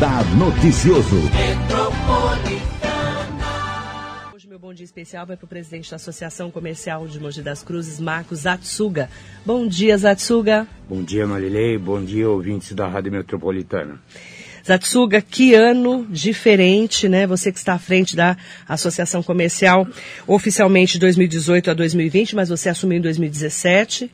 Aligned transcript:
Radar 0.00 0.24
Noticioso. 0.34 1.16
Hoje 4.34 4.48
meu 4.48 4.58
bom 4.58 4.72
dia 4.72 4.86
especial 4.86 5.26
vai 5.26 5.36
para 5.36 5.44
o 5.44 5.48
presidente 5.48 5.90
da 5.90 5.96
Associação 5.96 6.50
Comercial 6.50 7.06
de 7.06 7.20
Mogi 7.20 7.42
das 7.42 7.62
Cruzes, 7.62 8.00
Marcos 8.00 8.40
Zatsuga. 8.40 9.10
Bom 9.44 9.68
dia, 9.68 9.98
Zatsuga. 9.98 10.66
Bom 10.88 11.02
dia, 11.02 11.26
Marilei. 11.26 11.76
Bom 11.76 12.02
dia, 12.02 12.30
ouvintes 12.30 12.72
da 12.72 12.88
Rádio 12.88 13.12
Metropolitana. 13.12 14.00
Zatsuga, 14.66 15.20
que 15.20 15.52
ano 15.52 16.06
diferente, 16.08 17.06
né? 17.06 17.26
Você 17.26 17.52
que 17.52 17.58
está 17.58 17.74
à 17.74 17.78
frente 17.78 18.16
da 18.16 18.38
Associação 18.66 19.22
Comercial, 19.22 19.86
oficialmente 20.26 20.94
de 20.94 21.00
2018 21.00 21.72
a 21.72 21.74
2020, 21.74 22.34
mas 22.36 22.48
você 22.48 22.70
assumiu 22.70 22.96
em 22.96 23.02
2017. 23.02 24.10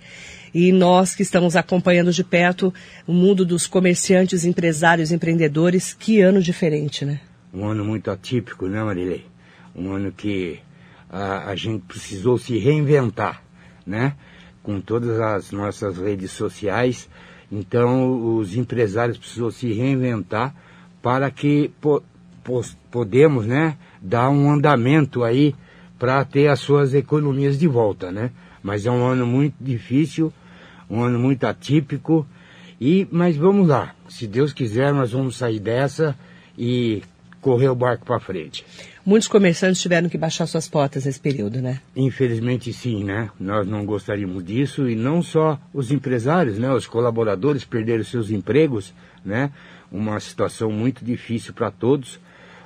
E 0.58 0.72
nós 0.72 1.14
que 1.14 1.20
estamos 1.20 1.54
acompanhando 1.54 2.10
de 2.10 2.24
perto 2.24 2.72
o 3.06 3.12
mundo 3.12 3.44
dos 3.44 3.66
comerciantes, 3.66 4.42
empresários, 4.42 5.12
empreendedores, 5.12 5.92
que 5.92 6.22
ano 6.22 6.40
diferente, 6.40 7.04
né? 7.04 7.20
Um 7.52 7.66
ano 7.66 7.84
muito 7.84 8.10
atípico, 8.10 8.66
né, 8.66 8.82
Marilei? 8.82 9.26
Um 9.74 9.92
ano 9.92 10.10
que 10.10 10.58
a, 11.10 11.50
a 11.50 11.54
gente 11.54 11.84
precisou 11.86 12.38
se 12.38 12.56
reinventar, 12.56 13.42
né? 13.86 14.14
Com 14.62 14.80
todas 14.80 15.20
as 15.20 15.52
nossas 15.52 15.98
redes 15.98 16.30
sociais. 16.30 17.06
Então, 17.52 18.38
os 18.38 18.56
empresários 18.56 19.18
precisam 19.18 19.50
se 19.50 19.70
reinventar 19.74 20.54
para 21.02 21.30
que 21.30 21.70
po, 21.82 22.02
po, 22.42 22.62
podemos, 22.90 23.44
né, 23.44 23.76
dar 24.00 24.30
um 24.30 24.50
andamento 24.50 25.22
aí 25.22 25.54
para 25.98 26.24
ter 26.24 26.48
as 26.48 26.60
suas 26.60 26.94
economias 26.94 27.58
de 27.58 27.68
volta, 27.68 28.10
né? 28.10 28.30
Mas 28.62 28.86
é 28.86 28.90
um 28.90 29.04
ano 29.04 29.26
muito 29.26 29.54
difícil, 29.60 30.32
um 30.88 31.02
ano 31.02 31.18
muito 31.18 31.44
atípico. 31.44 32.26
E, 32.80 33.06
mas 33.10 33.36
vamos 33.36 33.66
lá, 33.68 33.94
se 34.08 34.26
Deus 34.26 34.52
quiser, 34.52 34.92
nós 34.92 35.12
vamos 35.12 35.36
sair 35.36 35.58
dessa 35.58 36.14
e 36.58 37.02
correr 37.40 37.68
o 37.68 37.74
barco 37.74 38.04
para 38.04 38.20
frente. 38.20 38.64
Muitos 39.04 39.28
comerciantes 39.28 39.80
tiveram 39.80 40.08
que 40.08 40.18
baixar 40.18 40.46
suas 40.46 40.66
portas 40.66 41.04
nesse 41.04 41.20
período, 41.20 41.62
né? 41.62 41.80
Infelizmente 41.94 42.72
sim, 42.72 43.04
né? 43.04 43.30
Nós 43.38 43.66
não 43.66 43.86
gostaríamos 43.86 44.44
disso 44.44 44.90
e 44.90 44.96
não 44.96 45.22
só 45.22 45.60
os 45.72 45.92
empresários, 45.92 46.58
né? 46.58 46.72
Os 46.72 46.88
colaboradores 46.88 47.64
perderam 47.64 48.02
seus 48.02 48.30
empregos, 48.30 48.92
né? 49.24 49.52
Uma 49.92 50.18
situação 50.18 50.72
muito 50.72 51.04
difícil 51.04 51.54
para 51.54 51.70
todos. 51.70 52.18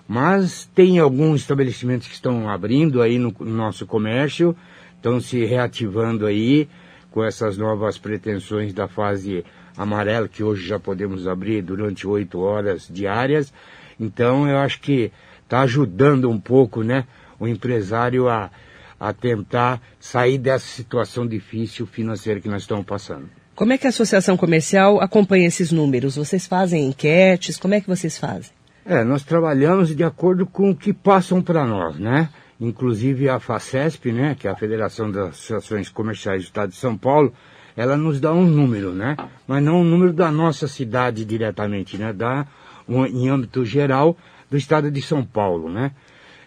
Mas 0.08 0.68
tem 0.74 0.98
alguns 0.98 1.42
estabelecimentos 1.42 2.08
que 2.08 2.14
estão 2.14 2.48
abrindo 2.48 3.02
aí 3.02 3.18
no, 3.18 3.34
no 3.38 3.54
nosso 3.54 3.84
comércio, 3.86 4.56
estão 4.96 5.20
se 5.20 5.44
reativando 5.44 6.24
aí 6.24 6.66
com 7.10 7.24
essas 7.24 7.56
novas 7.56 7.98
pretensões 7.98 8.72
da 8.72 8.86
fase 8.88 9.44
amarela, 9.76 10.28
que 10.28 10.42
hoje 10.42 10.66
já 10.66 10.78
podemos 10.78 11.26
abrir 11.26 11.62
durante 11.62 12.06
oito 12.06 12.40
horas 12.40 12.88
diárias. 12.90 13.52
Então 13.98 14.48
eu 14.48 14.58
acho 14.58 14.80
que 14.80 15.12
está 15.42 15.60
ajudando 15.60 16.30
um 16.30 16.38
pouco, 16.38 16.82
né, 16.82 17.04
o 17.38 17.48
empresário 17.48 18.28
a, 18.28 18.50
a 18.98 19.12
tentar 19.12 19.80
sair 19.98 20.38
dessa 20.38 20.66
situação 20.66 21.26
difícil 21.26 21.86
financeira 21.86 22.40
que 22.40 22.48
nós 22.48 22.62
estamos 22.62 22.84
passando. 22.84 23.28
Como 23.54 23.72
é 23.72 23.78
que 23.78 23.86
a 23.86 23.90
Associação 23.90 24.36
Comercial 24.36 25.00
acompanha 25.00 25.46
esses 25.46 25.70
números? 25.70 26.16
Vocês 26.16 26.46
fazem 26.46 26.86
enquetes? 26.86 27.58
Como 27.58 27.74
é 27.74 27.80
que 27.80 27.88
vocês 27.88 28.16
fazem? 28.16 28.52
É, 28.86 29.04
nós 29.04 29.22
trabalhamos 29.22 29.94
de 29.94 30.02
acordo 30.02 30.46
com 30.46 30.70
o 30.70 30.76
que 30.76 30.92
passam 30.92 31.42
para 31.42 31.66
nós, 31.66 31.98
né? 31.98 32.30
Inclusive 32.60 33.28
a 33.28 33.40
FACESP, 33.40 34.12
né, 34.12 34.36
que 34.38 34.46
é 34.46 34.50
a 34.50 34.56
Federação 34.56 35.10
das 35.10 35.28
Associações 35.28 35.88
Comerciais 35.88 36.42
do 36.42 36.46
Estado 36.46 36.70
de 36.70 36.76
São 36.76 36.96
Paulo, 36.96 37.32
ela 37.76 37.96
nos 37.96 38.20
dá 38.20 38.32
um 38.32 38.44
número, 38.44 38.92
né? 38.92 39.16
Mas 39.46 39.62
não 39.62 39.80
um 39.80 39.84
número 39.84 40.12
da 40.12 40.30
nossa 40.30 40.68
cidade 40.68 41.24
diretamente, 41.24 41.96
né? 41.96 42.12
Dá 42.12 42.46
um, 42.86 43.06
em 43.06 43.28
âmbito 43.28 43.64
geral 43.64 44.16
do 44.50 44.56
estado 44.56 44.90
de 44.90 45.00
São 45.00 45.24
Paulo, 45.24 45.70
né? 45.70 45.92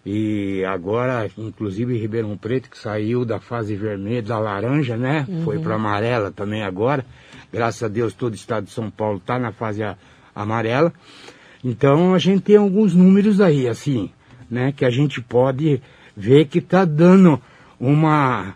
E 0.05 0.65
agora, 0.65 1.29
inclusive, 1.37 1.97
Ribeirão 1.97 2.37
Preto, 2.37 2.69
que 2.69 2.77
saiu 2.77 3.23
da 3.23 3.39
fase 3.39 3.73
vermelha, 3.75 4.21
da 4.21 4.37
laranja, 4.37 4.97
né? 4.97 5.25
Uhum. 5.29 5.43
Foi 5.43 5.59
para 5.59 5.75
amarela 5.75 6.29
também 6.29 6.61
agora. 6.61 7.05
Graças 7.51 7.81
a 7.83 7.87
Deus, 7.87 8.13
todo 8.13 8.33
o 8.33 8.35
estado 8.35 8.65
de 8.65 8.71
São 8.71 8.91
Paulo 8.91 9.17
está 9.17 9.39
na 9.39 9.53
fase 9.53 9.81
a, 9.81 9.95
amarela. 10.35 10.93
Então, 11.63 12.13
a 12.13 12.19
gente 12.19 12.41
tem 12.41 12.57
alguns 12.57 12.93
números 12.93 13.39
aí, 13.39 13.67
assim, 13.67 14.11
né? 14.51 14.73
Que 14.73 14.83
a 14.83 14.89
gente 14.89 15.21
pode 15.21 15.81
ver 16.15 16.45
que 16.45 16.59
está 16.59 16.85
dando 16.85 17.41
uma, 17.79 18.55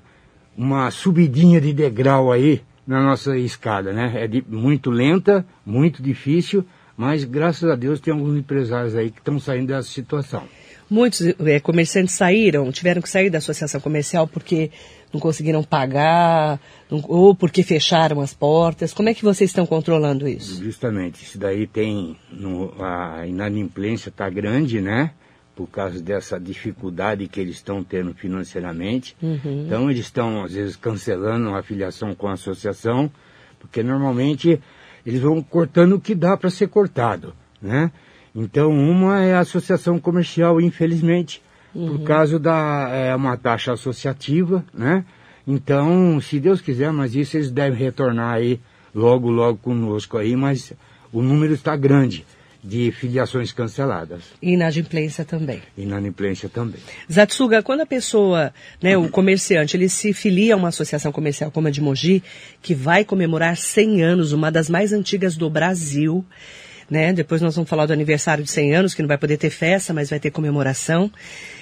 uma 0.57 0.91
subidinha 0.91 1.59
de 1.59 1.73
degrau 1.73 2.31
aí 2.31 2.62
na 2.85 3.03
nossa 3.03 3.38
escada, 3.38 3.91
né? 3.91 4.13
É 4.16 4.28
de, 4.28 4.44
muito 4.47 4.90
lenta, 4.90 5.45
muito 5.66 6.01
difícil, 6.01 6.66
mas 6.95 7.23
graças 7.25 7.69
a 7.69 7.75
Deus 7.75 8.00
tem 8.00 8.13
alguns 8.13 8.38
empresários 8.38 8.95
aí 8.95 9.12
que 9.12 9.19
estão 9.19 9.40
saindo 9.40 9.68
dessa 9.68 9.90
situação. 9.90 10.44
Muitos 10.90 11.22
é, 11.22 11.59
comerciantes 11.59 12.16
saíram, 12.16 12.72
tiveram 12.72 13.01
que 13.01 13.09
sair 13.09 13.29
da 13.29 13.40
associação 13.40 13.81
comercial 13.81 14.25
porque 14.25 14.72
não 15.13 15.19
conseguiram 15.19 15.62
pagar, 15.62 16.59
não, 16.89 17.03
ou 17.07 17.35
porque 17.35 17.62
fecharam 17.62 18.22
as 18.22 18.34
portas. 18.34 18.94
Como 18.94 19.09
é 19.09 19.13
que 19.13 19.24
vocês 19.24 19.50
estão 19.50 19.66
controlando 19.66 20.28
isso? 20.28 20.63
Justamente, 20.63 21.24
isso 21.24 21.38
daí 21.38 21.68
tem, 21.68 22.16
no, 22.31 22.74
a 22.81 23.28
inadimplência 23.28 24.07
está 24.07 24.29
grande, 24.29 24.79
né? 24.79 25.12
Por 25.57 25.68
causa 25.68 26.00
dessa 26.00 26.40
dificuldade 26.40 27.28
que 27.28 27.40
eles 27.40 27.56
estão 27.56 27.84
tendo 27.84 28.13
financeiramente. 28.13 29.18
Uhum. 29.19 29.63
Então 29.66 29.90
eles 29.90 30.06
estão, 30.06 30.44
às 30.44 30.53
vezes, 30.53 30.75
cancelando 30.75 31.50
a 31.50 31.57
afiliação 31.57 32.13
com 32.13 32.28
a 32.28 32.34
associação, 32.34 33.12
porque 33.59 33.81
normalmente 33.81 34.62
eles 35.03 35.19
vão 35.19 35.41
cortando 35.41 35.94
o 35.94 36.00
que 36.00 36.13
dá 36.13 36.38
para 36.38 36.51
ser 36.51 36.68
cortado, 36.68 37.34
né? 37.59 37.91
Então, 38.35 38.69
uma 38.69 39.23
é 39.23 39.34
a 39.34 39.40
associação 39.40 40.00
comercial, 40.00 40.62
infelizmente, 40.62 41.41
uhum. 41.74 41.88
por 41.88 42.03
causa 42.03 42.38
da 42.38 42.88
é, 42.91 43.16
uma 43.16 43.35
taxa 43.35 43.74
associativa, 43.74 44.63
né? 44.72 45.03
Então, 45.47 46.22
se 46.22 46.39
Deus 46.39 46.62
quiser, 46.62 46.91
mas 46.91 47.16
isso 47.16 47.35
eles 47.35 47.50
devem 47.50 47.79
retornar 47.79 48.35
aí 48.35 48.59
logo, 48.94 49.31
logo 49.31 49.57
conosco 49.57 50.19
aí, 50.19 50.35
mas 50.35 50.72
o 51.12 51.24
número 51.24 51.53
está 51.53 51.75
grande 51.75 52.24
de 52.67 52.91
filiações 52.91 53.53
canceladas. 53.53 54.23
E 54.41 54.51
inadimplência 54.51 55.23
também. 55.23 55.61
Inadimplência 55.78 56.50
também. 56.50 56.81
Zatsuga, 57.11 57.63
quando 57.63 57.81
a 57.81 57.85
pessoa, 57.85 58.53
né, 58.81 58.97
o 58.97 59.07
comerciante, 59.09 59.78
ele 59.78 59.88
se 59.88 60.11
filia 60.11 60.53
a 60.53 60.57
uma 60.57 60.67
associação 60.67 61.11
comercial 61.11 61.50
como 61.50 61.69
a 61.69 61.72
de 61.72 61.79
Mogi, 61.79 62.22
que 62.61 62.75
vai 62.75 63.06
comemorar 63.06 63.56
100 63.56 64.03
anos, 64.03 64.33
uma 64.33 64.51
das 64.51 64.69
mais 64.69 64.91
antigas 64.91 65.38
do 65.38 65.50
Brasil, 65.50 66.25
né? 66.89 67.13
Depois 67.13 67.41
nós 67.41 67.56
vamos 67.56 67.69
falar 67.69 67.85
do 67.85 67.94
aniversário 67.94 68.44
de 68.44 68.51
100 68.51 68.75
anos, 68.75 68.94
que 68.94 69.01
não 69.01 69.07
vai 69.07 69.17
poder 69.17 69.38
ter 69.38 69.50
festa, 69.50 69.94
mas 69.94 70.09
vai 70.09 70.19
ter 70.19 70.31
comemoração. 70.31 71.11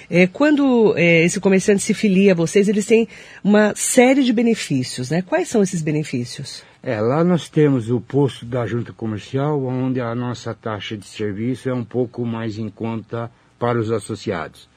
É, 0.10 0.28
quando 0.28 0.94
é, 0.98 1.24
esse 1.24 1.40
comerciante 1.40 1.82
se 1.82 1.94
filia 1.94 2.34
a 2.34 2.36
vocês, 2.36 2.68
eles 2.68 2.86
têm 2.86 3.08
uma 3.44 3.74
série 3.76 4.24
de 4.24 4.32
benefícios, 4.34 5.10
né? 5.10 5.22
Quais 5.22 5.48
são 5.48 5.64
esses 5.64 5.82
benefícios? 5.82 6.64
É, 6.88 7.01
lá 7.01 7.23
nós 7.23 7.50
temos 7.50 7.90
o 7.90 8.00
posto 8.00 8.46
da 8.46 8.63
junta 8.68 8.94
comercial, 8.94 9.66
onde 9.66 10.00
a 10.00 10.13
nossa 10.13 10.53
taxa 10.53 10.96
de 10.96 11.07
serviço 11.07 11.68
é 11.68 11.73
um 11.73 11.84
pouco 11.84 12.23
mais 12.23 12.59
em 12.59 12.69
conta 12.69 13.31
para 13.57 13.79
os 13.79 13.91
associados. 13.91 14.69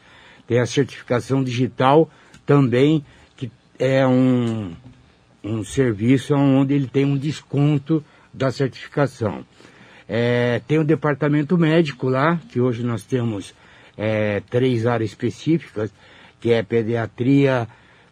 Tem 0.46 0.58
a 0.58 0.64
certificação 0.64 1.44
digital 1.44 2.10
também, 2.46 3.04
que 3.36 3.52
é 3.78 4.06
um, 4.06 4.74
um 5.44 5.62
serviço 5.62 6.34
onde 6.34 6.72
ele 6.72 6.86
tem 6.86 7.04
um 7.04 7.18
desconto 7.18 8.02
da 8.32 8.50
certificação. 8.50 9.44
É, 10.08 10.62
tem 10.66 10.78
o 10.78 10.84
departamento 10.84 11.58
médico 11.58 12.08
lá, 12.08 12.40
que 12.50 12.58
hoje 12.58 12.82
nós 12.82 13.02
temos 13.02 13.54
é, 13.98 14.40
três 14.48 14.86
áreas 14.86 15.10
específicas, 15.10 15.92
que 16.40 16.52
é 16.52 16.62
pediatria, 16.62 17.68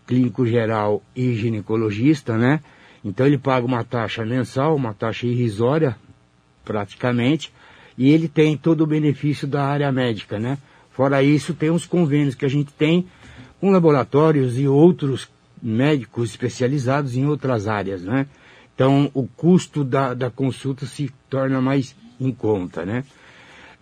clínico 0.06 0.44
geral 0.44 1.02
e 1.16 1.34
ginecologista, 1.34 2.36
né? 2.36 2.60
Então 3.06 3.24
ele 3.24 3.38
paga 3.38 3.64
uma 3.64 3.84
taxa 3.84 4.24
mensal, 4.24 4.74
uma 4.74 4.92
taxa 4.92 5.28
irrisória, 5.28 5.96
praticamente, 6.64 7.52
e 7.96 8.10
ele 8.10 8.26
tem 8.26 8.56
todo 8.56 8.80
o 8.80 8.86
benefício 8.86 9.46
da 9.46 9.64
área 9.64 9.92
médica, 9.92 10.40
né? 10.40 10.58
Fora 10.90 11.22
isso, 11.22 11.54
tem 11.54 11.70
os 11.70 11.86
convênios 11.86 12.34
que 12.34 12.44
a 12.44 12.48
gente 12.48 12.72
tem 12.72 13.06
com 13.60 13.70
laboratórios 13.70 14.58
e 14.58 14.66
outros 14.66 15.28
médicos 15.62 16.30
especializados 16.30 17.16
em 17.16 17.26
outras 17.26 17.68
áreas, 17.68 18.02
né? 18.02 18.26
Então, 18.74 19.08
o 19.14 19.24
custo 19.24 19.84
da, 19.84 20.12
da 20.12 20.28
consulta 20.28 20.84
se 20.84 21.08
torna 21.30 21.60
mais 21.60 21.94
em 22.20 22.32
conta, 22.32 22.84
né? 22.84 23.04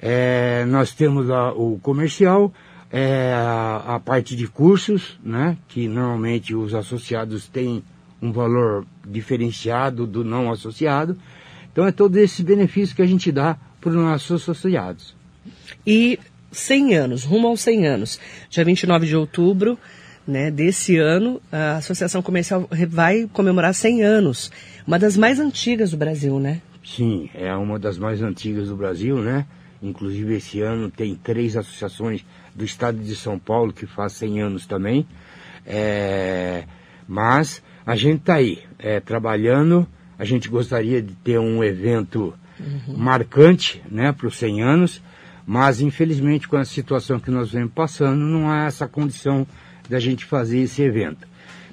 É, 0.03 0.67
nós 0.67 0.93
temos 0.93 1.31
a, 1.31 1.50
o 1.50 1.79
comercial, 1.82 2.53
é, 2.93 3.32
a, 3.32 3.94
a, 3.94 4.00
parte 4.00 4.37
de 4.37 4.47
cursos, 4.47 5.19
né? 5.25 5.56
Que 5.67 5.88
normalmente 5.88 6.55
os 6.55 6.75
associados 6.75 7.49
têm 7.49 7.82
um 8.25 8.32
valor 8.32 8.87
diferenciado 9.06 10.06
do 10.06 10.25
não 10.25 10.50
associado. 10.50 11.17
Então 11.71 11.87
é 11.87 11.93
todo 11.93 12.17
esse 12.17 12.43
benefício 12.43 12.97
que 12.97 13.03
a 13.03 13.06
gente 13.06 13.31
dá 13.31 13.59
para 13.81 13.91
os 13.91 13.97
nossos 13.97 14.43
associados. 14.43 15.15
E 15.87 16.19
100 16.50 16.94
anos, 16.94 17.25
rumo 17.25 17.49
aos 17.49 17.61
100 17.61 17.87
anos. 17.87 18.21
Dia 18.49 18.65
29 18.65 19.06
de 19.06 19.17
outubro 19.17 19.79
né, 20.26 20.50
desse 20.50 20.97
ano, 20.97 21.41
a 21.53 21.76
Associação 21.76 22.23
Comercial 22.23 22.67
vai 22.88 23.29
comemorar 23.31 23.75
100 23.75 24.03
anos. 24.03 24.50
Uma 24.87 24.99
das 24.99 25.17
mais 25.17 25.38
antigas 25.38 25.91
do 25.91 25.99
Brasil, 25.99 26.38
né? 26.41 26.62
Sim, 26.82 27.29
é 27.35 27.55
uma 27.55 27.79
das 27.79 27.99
mais 27.99 28.23
antigas 28.23 28.69
do 28.69 28.77
Brasil, 28.77 29.19
né? 29.19 29.47
Inclusive 29.82 30.37
esse 30.37 30.62
ano 30.62 30.91
tem 30.91 31.15
três 31.15 31.56
associações 31.56 32.25
do 32.55 32.65
estado 32.65 32.99
de 32.99 33.15
São 33.15 33.38
Paulo 33.38 33.73
que 33.73 33.87
faz 33.87 34.12
100 34.15 34.41
anos 34.41 34.67
também. 34.67 35.06
É, 35.67 36.65
mas 37.06 37.62
a 37.86 37.96
gente 37.96 38.20
está 38.20 38.34
aí, 38.34 38.60
é, 38.78 39.00
trabalhando. 39.00 39.86
A 40.19 40.25
gente 40.25 40.48
gostaria 40.48 41.02
de 41.02 41.12
ter 41.16 41.38
um 41.38 41.62
evento 41.62 42.34
uhum. 42.58 42.96
marcante 42.96 43.82
né, 43.90 44.12
para 44.12 44.26
os 44.26 44.36
100 44.36 44.62
anos, 44.62 45.02
mas 45.46 45.81
infelizmente 45.81 46.48
com 46.48 46.56
a 46.56 46.64
situação 46.64 47.19
que 47.19 47.31
nós 47.31 47.52
vemos 47.52 47.72
passando, 47.75 48.20
não 48.20 48.50
há 48.50 48.66
essa 48.66 48.88
condição 48.88 49.46
da 49.88 49.98
gente 49.98 50.25
fazer 50.25 50.60
esse 50.60 50.82
evento. 50.82 51.26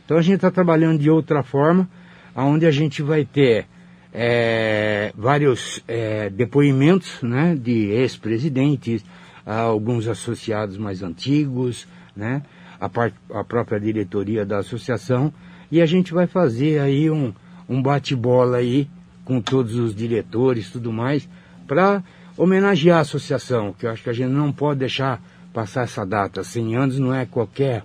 Então 0.04 0.18
a 0.18 0.22
gente 0.22 0.36
está 0.36 0.52
trabalhando 0.52 1.00
de 1.00 1.10
outra 1.10 1.44
forma, 1.44 1.88
onde 2.36 2.66
a 2.66 2.72
gente 2.72 3.02
vai 3.02 3.24
ter 3.24 3.66
é, 4.14 5.14
vários 5.16 5.82
é, 5.88 6.30
depoimentos 6.30 7.22
né, 7.22 7.56
de 7.56 7.90
ex-presidentes, 7.92 9.06
alguns 9.46 10.08
associados 10.08 10.78
mais 10.78 11.02
antigos, 11.02 11.88
né, 12.16 12.42
a, 12.80 12.90
part, 12.90 13.16
a 13.34 13.44
própria 13.44 13.80
diretoria 13.80 14.46
da 14.46 14.60
associação, 14.60 15.34
e 15.72 15.82
a 15.82 15.86
gente 15.86 16.14
vai 16.14 16.28
fazer 16.28 16.80
aí 16.80 17.10
um, 17.10 17.34
um 17.68 17.82
bate-bola 17.82 18.58
aí 18.58 18.88
com 19.24 19.40
todos 19.40 19.76
os 19.76 19.96
diretores 19.96 20.68
e 20.68 20.72
tudo 20.72 20.92
mais, 20.92 21.28
para 21.66 22.04
homenagear 22.38 22.98
a 22.98 23.02
associação, 23.02 23.74
que 23.74 23.86
eu 23.86 23.92
acho 23.92 24.04
que 24.04 24.10
a 24.10 24.14
gente 24.14 24.32
não 24.32 24.52
pode 24.52 24.80
deixar 24.80 25.22
passar 25.54 25.84
essa 25.84 26.06
data. 26.06 26.44
100 26.44 26.76
anos 26.76 27.00
não 27.00 27.14
é 27.14 27.26
qualquer 27.26 27.84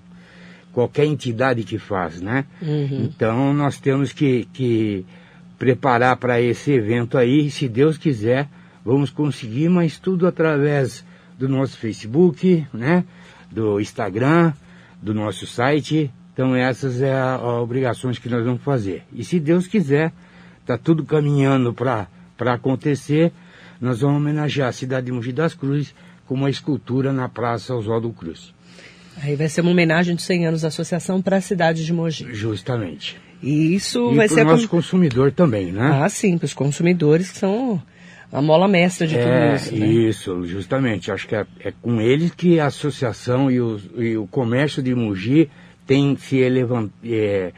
qualquer 0.73 1.07
entidade 1.07 1.63
que 1.63 1.79
faz, 1.79 2.21
né? 2.21 2.45
Uhum. 2.61 3.05
Então 3.05 3.55
nós 3.55 3.81
temos 3.81 4.13
que, 4.13 4.47
que 4.53 5.07
preparar 5.59 6.19
para 6.19 6.39
esse 6.39 6.71
evento 6.71 7.17
aí, 7.17 7.51
se 7.51 7.67
Deus 7.67 7.97
quiser, 7.97 8.47
vamos 8.85 9.09
conseguir, 9.09 9.71
mas 9.71 9.99
tudo 9.99 10.27
através 10.27 11.03
do 11.39 11.49
nosso 11.49 11.79
Facebook, 11.79 12.67
né? 12.75 13.05
Do 13.51 13.81
Instagram, 13.81 14.53
do 15.01 15.15
nosso 15.15 15.47
site. 15.47 16.11
Então 16.37 16.55
essas 16.55 17.01
é 17.01 17.19
as 17.19 17.41
obrigações 17.41 18.19
que 18.19 18.29
nós 18.29 18.45
vamos 18.45 18.61
fazer. 18.61 19.05
E 19.11 19.25
se 19.25 19.41
Deus 19.41 19.67
quiser, 19.67 20.13
está 20.61 20.77
tudo 20.77 21.03
caminhando 21.03 21.73
para 21.73 22.07
acontecer, 22.53 23.33
nós 23.81 24.03
vamos 24.03 24.19
homenagear 24.19 24.69
a 24.69 24.73
cidade 24.73 25.07
de 25.07 25.13
Mogi 25.13 25.33
das 25.33 25.55
Cruzes 25.55 25.95
com 26.27 26.35
uma 26.35 26.51
escultura 26.51 27.11
na 27.11 27.27
Praça 27.27 27.75
Oswaldo 27.75 28.11
Cruz. 28.11 28.53
Aí 29.23 29.35
vai 29.35 29.49
ser 29.49 29.63
uma 29.63 29.71
homenagem 29.71 30.15
de 30.15 30.21
100 30.21 30.49
anos 30.49 30.61
da 30.61 30.69
associação 30.69 31.23
para 31.23 31.39
a 31.39 31.41
cidade 31.41 31.87
de 31.87 31.93
Mogi. 31.95 32.27
Justamente. 32.35 33.17
E 33.43 33.75
isso 33.75 34.13
e 34.13 34.17
vai 34.17 34.29
ser... 34.29 34.35
para 34.35 34.49
o 34.49 34.51
nosso 34.53 34.69
com... 34.69 34.77
consumidor 34.77 35.33
também, 35.33 35.73
né? 35.73 36.03
Ah, 36.03 36.09
sim, 36.11 36.37
para 36.37 36.45
os 36.45 36.53
consumidores 36.53 37.31
que 37.31 37.39
são 37.39 37.81
a 38.31 38.43
mola 38.43 38.69
mestra 38.69 39.07
de 39.07 39.17
é, 39.17 39.23
tudo 39.23 39.57
isso. 39.57 39.75
Né? 39.75 39.87
Isso, 39.87 40.45
justamente. 40.45 41.11
Acho 41.11 41.27
que 41.27 41.35
é, 41.35 41.47
é, 41.61 41.73
com 41.81 41.99
eles 41.99 42.33
que 42.33 42.61
a 42.61 42.67
associação 42.67 43.51
e 43.51 43.59
o, 43.59 43.81
e 43.97 44.19
o 44.19 44.27
comércio 44.27 44.83
de 44.83 44.95
Mogi 44.95 45.49
tem 45.87 46.17
se 46.17 46.37
elevant, 46.37 46.91
é, 47.05 47.53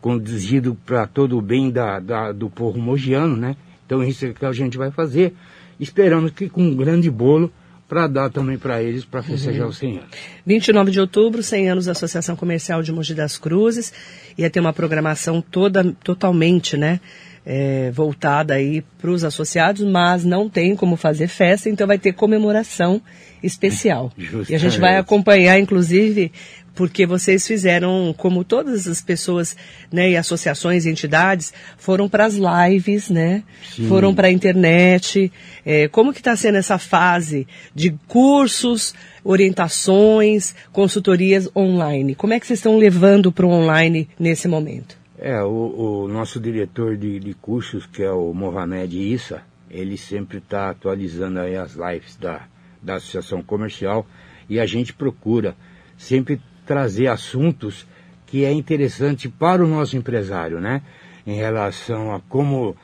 conduzido 0.00 0.76
para 0.86 1.06
todo 1.06 1.38
o 1.38 1.42
bem 1.42 1.70
da, 1.70 2.00
da, 2.00 2.32
do 2.32 2.48
povo 2.48 2.78
mogiano, 2.78 3.36
né? 3.36 3.56
Então 3.84 4.02
isso 4.02 4.26
é 4.26 4.32
que 4.32 4.44
a 4.44 4.52
gente 4.52 4.76
vai 4.78 4.90
fazer. 4.90 5.34
Esperamos 5.78 6.30
que 6.30 6.48
com 6.48 6.62
um 6.62 6.74
grande 6.74 7.10
bolo 7.10 7.52
para 7.88 8.06
dar 8.06 8.30
também 8.30 8.56
para 8.56 8.82
eles 8.82 9.04
para 9.04 9.22
festejar 9.22 9.64
uhum. 9.64 9.68
os 9.68 9.76
100 9.76 9.98
anos. 9.98 10.10
29 10.46 10.90
de 10.90 11.00
outubro, 11.00 11.42
100 11.42 11.70
anos 11.70 11.84
da 11.84 11.92
Associação 11.92 12.34
Comercial 12.34 12.82
de 12.82 12.90
Mogi 12.90 13.14
das 13.14 13.36
Cruzes. 13.36 13.92
Ia 14.38 14.48
ter 14.48 14.60
uma 14.60 14.72
programação 14.72 15.42
toda, 15.42 15.84
totalmente, 16.02 16.76
né? 16.76 17.00
É, 17.44 17.90
voltada 17.90 18.54
aí 18.54 18.84
para 19.00 19.10
os 19.10 19.24
associados, 19.24 19.84
mas 19.84 20.24
não 20.24 20.48
tem 20.48 20.76
como 20.76 20.96
fazer 20.96 21.26
festa, 21.26 21.68
então 21.68 21.88
vai 21.88 21.98
ter 21.98 22.12
comemoração 22.12 23.02
especial. 23.42 24.12
Justamente. 24.16 24.52
E 24.52 24.54
a 24.54 24.58
gente 24.58 24.78
vai 24.78 24.96
acompanhar, 24.96 25.58
inclusive, 25.58 26.30
porque 26.74 27.06
vocês 27.06 27.46
fizeram, 27.46 28.14
como 28.16 28.44
todas 28.44 28.86
as 28.86 29.02
pessoas, 29.02 29.56
né, 29.90 30.10
e 30.10 30.16
associações 30.16 30.84
e 30.84 30.90
entidades, 30.90 31.52
foram 31.76 32.08
para 32.08 32.24
as 32.24 32.34
lives, 32.34 33.10
né, 33.10 33.42
Sim. 33.74 33.88
foram 33.88 34.14
para 34.14 34.28
a 34.28 34.30
internet. 34.30 35.30
É, 35.64 35.88
como 35.88 36.12
que 36.12 36.20
está 36.20 36.34
sendo 36.36 36.58
essa 36.58 36.78
fase 36.78 37.46
de 37.74 37.94
cursos, 38.08 38.94
orientações, 39.22 40.54
consultorias 40.72 41.48
online? 41.54 42.14
Como 42.14 42.32
é 42.32 42.40
que 42.40 42.46
vocês 42.46 42.58
estão 42.58 42.76
levando 42.76 43.30
para 43.30 43.46
o 43.46 43.50
online 43.50 44.08
nesse 44.18 44.48
momento? 44.48 45.01
É, 45.24 45.40
o, 45.40 46.02
o 46.02 46.08
nosso 46.08 46.40
diretor 46.40 46.96
de, 46.96 47.20
de, 47.20 47.32
cursos, 47.32 47.86
que 47.86 48.02
é 48.02 48.10
o 48.10 48.34
Mohamed 48.34 48.98
Issa, 48.98 49.44
ele 49.70 49.96
sempre 49.96 50.38
está 50.38 50.70
atualizando 50.70 51.38
aí 51.38 51.54
as 51.54 51.76
lives 51.76 52.16
da, 52.16 52.48
da 52.82 52.96
Associação 52.96 53.40
Comercial 53.40 54.04
e 54.50 54.58
a 54.58 54.66
gente 54.66 54.92
procura 54.92 55.54
sempre 55.96 56.42
trazer 56.66 57.06
assuntos 57.06 57.86
que 58.26 58.44
é 58.44 58.50
interessante 58.50 59.28
para 59.28 59.64
o 59.64 59.68
nosso 59.68 59.96
empresário, 59.96 60.60
né? 60.60 60.82
Em 61.24 61.36
relação 61.36 62.12
a 62.12 62.18
como 62.18 62.76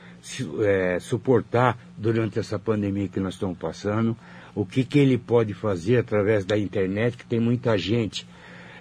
é, 0.61 1.00
suportar 1.00 1.76
durante 1.96 2.38
essa 2.38 2.56
pandemia 2.56 3.08
que 3.08 3.19
nós 3.19 3.35
estamos 3.35 3.58
passando, 3.58 4.17
o 4.55 4.64
que, 4.64 4.85
que 4.85 5.00
ele 5.00 5.19
pode 5.19 5.55
fazer 5.55 5.96
através 5.96 6.44
da 6.44 6.56
internet, 6.56 7.17
que 7.17 7.26
tem 7.26 7.40
muita 7.40 7.76
gente, 7.76 8.29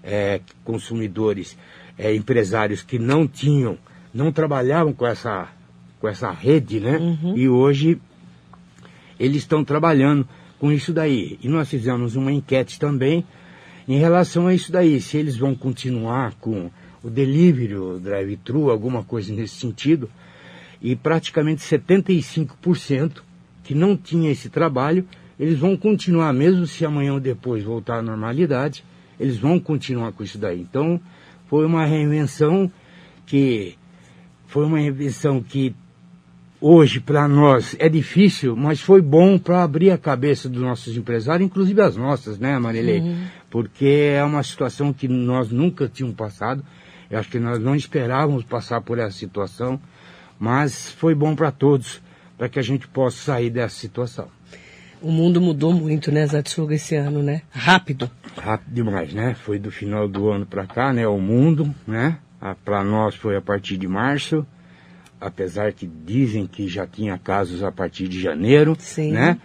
é, 0.03 0.41
consumidores, 0.63 1.57
é, 1.97 2.13
empresários 2.15 2.81
que 2.81 2.99
não 2.99 3.27
tinham, 3.27 3.77
não 4.13 4.31
trabalhavam 4.31 4.93
com 4.93 5.05
essa, 5.05 5.49
com 5.99 6.07
essa 6.07 6.31
rede, 6.31 6.79
né? 6.79 6.97
Uhum. 6.97 7.37
E 7.37 7.49
hoje 7.49 7.99
eles 9.19 9.37
estão 9.37 9.63
trabalhando 9.63 10.27
com 10.59 10.71
isso 10.71 10.93
daí. 10.93 11.39
E 11.41 11.47
nós 11.47 11.69
fizemos 11.69 12.15
uma 12.15 12.31
enquete 12.31 12.79
também 12.79 13.25
em 13.87 13.97
relação 13.97 14.47
a 14.47 14.53
isso 14.53 14.69
daí, 14.71 14.99
se 14.99 15.17
eles 15.17 15.37
vão 15.37 15.55
continuar 15.55 16.33
com 16.41 16.69
o 17.01 17.09
delivery, 17.09 17.75
o 17.75 17.97
drive-thru, 17.97 18.69
alguma 18.69 19.01
coisa 19.01 19.33
nesse 19.33 19.55
sentido, 19.55 20.09
e 20.81 20.93
praticamente 20.93 21.61
75% 21.61 23.21
que 23.63 23.73
não 23.73 23.95
tinha 23.95 24.29
esse 24.29 24.49
trabalho, 24.49 25.07
eles 25.39 25.57
vão 25.57 25.77
continuar, 25.77 26.33
mesmo 26.33 26.67
se 26.67 26.83
amanhã 26.83 27.13
ou 27.13 27.19
depois 27.19 27.63
voltar 27.63 27.99
à 27.99 28.01
normalidade, 28.01 28.83
eles 29.17 29.37
vão 29.37 29.57
continuar 29.57 30.11
com 30.11 30.21
isso 30.21 30.37
daí. 30.37 30.59
Então, 30.59 30.99
foi 31.47 31.65
uma 31.65 31.85
reinvenção 31.85 32.71
que 33.25 33.77
foi 34.47 34.65
uma 34.65 34.79
reinvenção 34.79 35.41
que 35.41 35.75
hoje 36.59 36.99
para 36.99 37.27
nós 37.27 37.75
é 37.79 37.87
difícil, 37.89 38.55
mas 38.55 38.81
foi 38.81 39.01
bom 39.01 39.37
para 39.37 39.63
abrir 39.63 39.91
a 39.91 39.97
cabeça 39.97 40.49
dos 40.49 40.61
nossos 40.61 40.95
empresários, 40.95 41.45
inclusive 41.45 41.81
as 41.81 41.95
nossas, 41.95 42.39
né, 42.39 42.57
Marilei? 42.57 42.99
Uhum. 42.99 43.25
Porque 43.49 44.13
é 44.15 44.23
uma 44.23 44.41
situação 44.43 44.91
que 44.91 45.07
nós 45.07 45.51
nunca 45.51 45.87
tínhamos 45.87 46.17
passado. 46.17 46.63
Eu 47.09 47.19
acho 47.19 47.29
que 47.29 47.39
nós 47.39 47.59
não 47.59 47.75
esperávamos 47.75 48.43
passar 48.43 48.81
por 48.81 48.97
essa 48.99 49.17
situação, 49.17 49.79
mas 50.39 50.91
foi 50.91 51.13
bom 51.15 51.35
para 51.35 51.51
todos, 51.51 52.01
para 52.37 52.49
que 52.49 52.59
a 52.59 52.63
gente 52.63 52.87
possa 52.87 53.17
sair 53.17 53.49
dessa 53.49 53.75
situação. 53.75 54.36
O 55.01 55.11
mundo 55.11 55.39
mudou 55.39 55.73
muito, 55.73 56.11
né, 56.11 56.25
Zatsuga, 56.25 56.75
esse 56.75 56.95
ano, 56.95 57.21
né? 57.21 57.41
Rápido. 57.51 58.09
Rápido 58.35 58.73
demais, 58.73 59.13
né? 59.13 59.35
Foi 59.35 59.59
do 59.59 59.71
final 59.71 60.07
do 60.07 60.29
ano 60.29 60.45
para 60.45 60.65
cá, 60.65 60.91
né? 60.91 61.07
O 61.07 61.19
mundo, 61.19 61.73
né? 61.85 62.17
Para 62.63 62.83
nós 62.83 63.15
foi 63.15 63.35
a 63.35 63.41
partir 63.41 63.77
de 63.77 63.87
março 63.87 64.45
apesar 65.19 65.73
que 65.73 65.87
dizem 65.87 66.47
que 66.47 66.67
já 66.67 66.85
tinha 66.85 67.17
casos 67.17 67.63
a 67.63 67.71
partir 67.71 68.07
de 68.07 68.19
janeiro, 68.19 68.75
Sim. 68.79 69.11
né? 69.11 69.37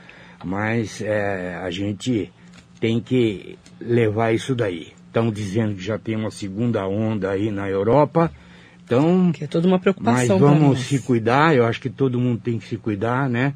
Mas 0.44 1.00
é, 1.00 1.56
a 1.56 1.70
gente 1.70 2.32
tem 2.80 3.00
que 3.00 3.58
levar 3.80 4.32
isso 4.32 4.54
daí. 4.54 4.88
Estão 5.06 5.30
dizendo 5.30 5.74
que 5.74 5.82
já 5.82 5.98
tem 5.98 6.16
uma 6.16 6.30
segunda 6.30 6.86
onda 6.86 7.30
aí 7.30 7.50
na 7.50 7.68
Europa. 7.68 8.30
Então, 8.84 9.30
que 9.32 9.44
é 9.44 9.46
toda 9.46 9.66
uma 9.66 9.78
preocupação. 9.78 10.38
Mas 10.38 10.40
vamos 10.40 10.80
se 10.80 10.98
cuidar, 11.00 11.54
eu 11.54 11.64
acho 11.64 11.80
que 11.80 11.90
todo 11.90 12.18
mundo 12.18 12.40
tem 12.40 12.58
que 12.58 12.66
se 12.66 12.76
cuidar, 12.76 13.28
né? 13.28 13.54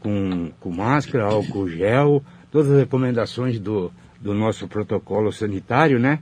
Com, 0.00 0.50
com 0.58 0.70
máscara, 0.70 1.24
álcool 1.24 1.68
gel, 1.68 2.22
todas 2.50 2.70
as 2.70 2.78
recomendações 2.78 3.58
do, 3.58 3.92
do 4.20 4.32
nosso 4.32 4.66
protocolo 4.66 5.30
sanitário, 5.30 5.98
né? 5.98 6.20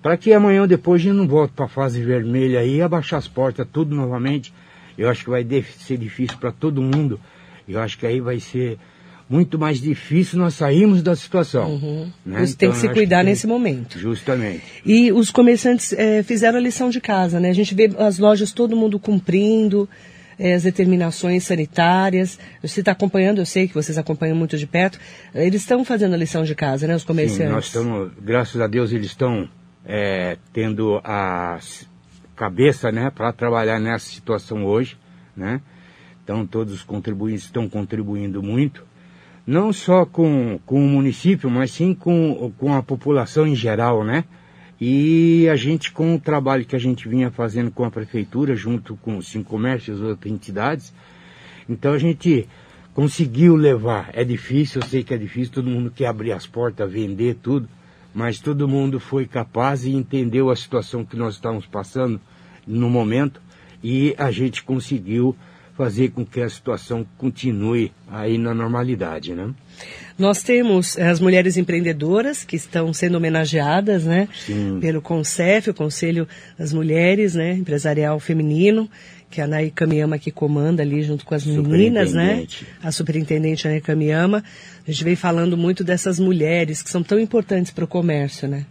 Para 0.00 0.16
que 0.16 0.32
amanhã 0.32 0.62
ou 0.62 0.68
depois 0.68 1.02
a 1.02 1.04
gente 1.04 1.16
não 1.16 1.26
volte 1.26 1.52
para 1.54 1.64
a 1.64 1.68
fase 1.68 2.02
vermelha 2.02 2.60
aí, 2.60 2.80
abaixar 2.80 3.18
as 3.18 3.26
portas 3.26 3.66
tudo 3.72 3.94
novamente 3.94 4.52
eu 4.96 5.08
acho 5.10 5.24
que 5.24 5.30
vai 5.30 5.46
ser 5.78 5.98
difícil 5.98 6.38
para 6.38 6.50
todo 6.50 6.80
mundo. 6.80 7.20
Eu 7.68 7.80
acho 7.80 7.98
que 7.98 8.06
aí 8.06 8.20
vai 8.20 8.40
ser 8.40 8.78
muito 9.28 9.58
mais 9.58 9.80
difícil 9.80 10.38
nós 10.38 10.54
sairmos 10.54 11.02
da 11.02 11.14
situação. 11.16 11.72
Uhum. 11.72 12.12
Né? 12.24 12.44
Então, 12.44 12.56
tem 12.56 12.70
que 12.70 12.76
se 12.76 12.88
cuidar 12.88 13.18
que 13.18 13.24
tem... 13.24 13.32
nesse 13.32 13.46
momento. 13.46 13.98
Justamente. 13.98 14.62
E 14.84 15.12
os 15.12 15.30
comerciantes 15.30 15.92
é, 15.92 16.22
fizeram 16.22 16.58
a 16.58 16.60
lição 16.60 16.88
de 16.88 17.00
casa, 17.00 17.40
né? 17.40 17.50
A 17.50 17.54
gente 17.54 17.74
vê 17.74 17.90
as 17.98 18.18
lojas, 18.18 18.52
todo 18.52 18.76
mundo 18.76 18.98
cumprindo 18.98 19.88
é, 20.38 20.54
as 20.54 20.62
determinações 20.62 21.44
sanitárias. 21.44 22.38
Você 22.62 22.80
está 22.80 22.92
acompanhando, 22.92 23.38
eu 23.38 23.46
sei 23.46 23.68
que 23.68 23.74
vocês 23.74 23.98
acompanham 23.98 24.36
muito 24.36 24.56
de 24.56 24.66
perto. 24.66 24.98
Eles 25.34 25.62
estão 25.62 25.84
fazendo 25.84 26.14
a 26.14 26.16
lição 26.16 26.44
de 26.44 26.54
casa, 26.54 26.86
né? 26.86 26.94
Os 26.94 27.04
comerciantes. 27.04 27.46
Sim, 27.46 27.52
nós 27.52 27.66
estamos, 27.66 28.12
graças 28.20 28.60
a 28.60 28.66
Deus, 28.66 28.92
eles 28.92 29.06
estão 29.06 29.48
é, 29.84 30.36
tendo 30.52 31.00
a 31.04 31.58
cabeça, 32.34 32.92
né, 32.92 33.10
para 33.10 33.32
trabalhar 33.32 33.80
nessa 33.80 34.06
situação 34.10 34.64
hoje, 34.64 34.98
né? 35.34 35.60
Então 36.22 36.46
todos 36.46 36.74
os 36.74 36.82
contribuintes 36.82 37.44
estão 37.44 37.68
contribuindo 37.68 38.42
muito, 38.42 38.84
não 39.46 39.72
só 39.72 40.04
com, 40.04 40.58
com 40.66 40.84
o 40.84 40.88
município, 40.88 41.48
mas 41.48 41.70
sim 41.70 41.94
com, 41.94 42.52
com 42.58 42.74
a 42.74 42.82
população 42.82 43.46
em 43.46 43.54
geral, 43.54 44.04
né? 44.04 44.24
E 44.80 45.48
a 45.48 45.56
gente, 45.56 45.90
com 45.90 46.14
o 46.14 46.20
trabalho 46.20 46.64
que 46.64 46.76
a 46.76 46.78
gente 46.78 47.08
vinha 47.08 47.30
fazendo 47.30 47.70
com 47.70 47.84
a 47.84 47.90
prefeitura, 47.90 48.54
junto 48.54 48.96
com 48.96 49.16
os 49.16 49.28
cinco 49.28 49.50
comércios 49.50 50.00
e 50.00 50.02
outras 50.02 50.32
entidades, 50.32 50.92
então 51.68 51.92
a 51.92 51.98
gente 51.98 52.46
conseguiu 52.92 53.56
levar. 53.56 54.10
É 54.12 54.22
difícil, 54.22 54.80
eu 54.80 54.86
sei 54.88 55.02
que 55.02 55.14
é 55.14 55.18
difícil, 55.18 55.52
todo 55.52 55.70
mundo 55.70 55.90
quer 55.90 56.06
abrir 56.06 56.32
as 56.32 56.46
portas, 56.46 56.90
vender 56.90 57.36
tudo, 57.42 57.68
mas 58.14 58.38
todo 58.38 58.68
mundo 58.68 59.00
foi 59.00 59.26
capaz 59.26 59.84
e 59.84 59.92
entendeu 59.92 60.50
a 60.50 60.56
situação 60.56 61.04
que 61.04 61.16
nós 61.16 61.34
estávamos 61.34 61.66
passando 61.66 62.20
no 62.66 62.90
momento 62.90 63.40
e 63.82 64.14
a 64.18 64.30
gente 64.30 64.62
conseguiu 64.62 65.36
fazer 65.76 66.10
com 66.10 66.24
que 66.24 66.40
a 66.40 66.48
situação 66.48 67.06
continue 67.18 67.92
aí 68.08 68.38
na 68.38 68.54
normalidade, 68.54 69.34
né? 69.34 69.54
Nós 70.18 70.42
temos 70.42 70.96
as 70.98 71.20
mulheres 71.20 71.58
empreendedoras 71.58 72.42
que 72.42 72.56
estão 72.56 72.92
sendo 72.92 73.16
homenageadas, 73.16 74.04
né? 74.04 74.28
Sim. 74.34 74.78
Pelo 74.80 75.02
CONCEF, 75.02 75.70
o 75.70 75.74
Conselho 75.74 76.26
das 76.58 76.72
Mulheres, 76.72 77.34
né? 77.34 77.52
Empresarial 77.52 78.18
Feminino, 78.18 78.88
que 79.30 79.42
é 79.42 79.44
a 79.44 79.46
Nay 79.46 79.70
Kamiyama 79.70 80.18
que 80.18 80.30
comanda 80.30 80.82
ali 80.82 81.02
junto 81.02 81.26
com 81.26 81.34
as 81.34 81.44
meninas, 81.44 82.14
né? 82.14 82.46
A 82.82 82.90
superintendente 82.90 83.68
Nay 83.68 83.80
Kamiyama. 83.82 84.42
A 84.86 84.90
gente 84.90 85.04
vem 85.04 85.16
falando 85.16 85.54
muito 85.54 85.84
dessas 85.84 86.18
mulheres 86.18 86.82
que 86.82 86.88
são 86.88 87.02
tão 87.02 87.20
importantes 87.20 87.70
para 87.70 87.84
o 87.84 87.88
comércio, 87.88 88.48
né? 88.48 88.64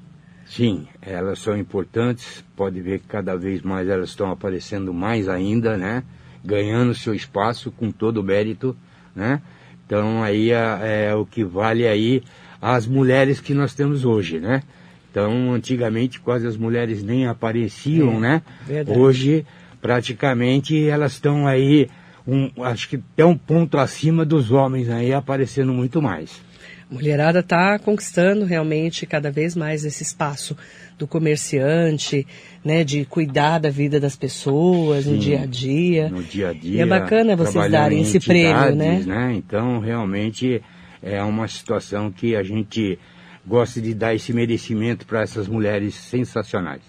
Sim, 0.48 0.88
elas 1.00 1.40
são 1.40 1.56
importantes. 1.56 2.44
Pode 2.56 2.82
ver 2.82 3.00
que 3.00 3.08
cada 3.08 3.36
vez 3.36 3.62
mais 3.62 3.88
elas 3.88 4.10
estão 4.10 4.32
aparecendo 4.32 4.92
mais 4.92 5.30
ainda, 5.30 5.78
né? 5.78 6.04
Ganhando 6.44 6.96
seu 6.96 7.14
espaço 7.14 7.72
com 7.72 7.92
todo 7.92 8.18
o 8.18 8.24
mérito, 8.24 8.76
né? 9.16 9.42
Então 9.86 10.24
aí 10.24 10.52
é, 10.52 11.08
é 11.10 11.16
o 11.16 11.26
que 11.26 11.44
vale 11.44 11.88
aí 11.88 12.24
as 12.62 12.88
mulheres 12.88 13.40
que 13.40 13.54
nós 13.54 13.74
temos 13.74 14.04
hoje, 14.06 14.40
né? 14.40 14.64
Então 15.12 15.54
antigamente 15.54 16.20
quase 16.20 16.46
as 16.48 16.58
mulheres 16.58 17.04
nem 17.04 17.28
apareciam, 17.28 18.18
É, 18.18 18.20
né? 18.20 18.42
verdade. 18.68 19.00
Hoje 19.00 19.46
praticamente 19.82 20.88
elas 20.90 21.14
estão 21.14 21.46
aí, 21.48 21.88
um, 22.28 22.50
acho 22.64 22.90
que 22.90 22.96
até 22.96 23.26
um 23.26 23.38
ponto 23.38 23.78
acima 23.78 24.26
dos 24.26 24.52
homens 24.52 24.90
aí 24.90 25.14
aparecendo 25.14 25.74
muito 25.74 26.02
mais. 26.02 26.42
A 26.90 26.94
mulherada 26.94 27.40
está 27.40 27.80
conquistando 27.80 28.46
realmente 28.46 29.06
cada 29.06 29.32
vez 29.32 29.56
mais 29.56 29.84
esse 29.84 30.04
espaço 30.04 30.56
do 30.98 31.08
comerciante, 31.08 32.28
né, 32.64 32.84
de 32.84 33.06
cuidar 33.06 33.60
da 33.60 33.70
vida 33.70 34.00
das 34.00 34.16
pessoas 34.16 35.06
no 35.06 35.14
Sim, 35.14 35.20
dia 35.20 35.42
a 35.42 35.46
dia. 35.46 36.10
no 36.10 36.24
dia 36.24 36.50
a 36.50 36.54
dia. 36.54 36.78
E 36.78 36.82
é 36.82 36.86
bacana 36.86 37.36
vocês 37.36 37.72
darem 37.72 38.00
em 38.00 38.02
esse 38.02 38.20
prêmio, 38.20 38.76
né? 38.76 38.96
entidades, 38.98 39.38
Então, 39.38 39.80
realmente, 39.80 40.62
é 41.02 41.22
uma 41.24 41.48
situação 41.48 42.12
que 42.12 42.36
a 42.36 42.44
gente 42.44 43.00
gosta 43.46 43.82
de 43.82 43.94
dar 43.94 44.16
esse 44.16 44.32
merecimento 44.32 45.06
para 45.06 45.22
essas 45.22 45.48
mulheres 45.48 45.96
sensacionais. 45.96 46.82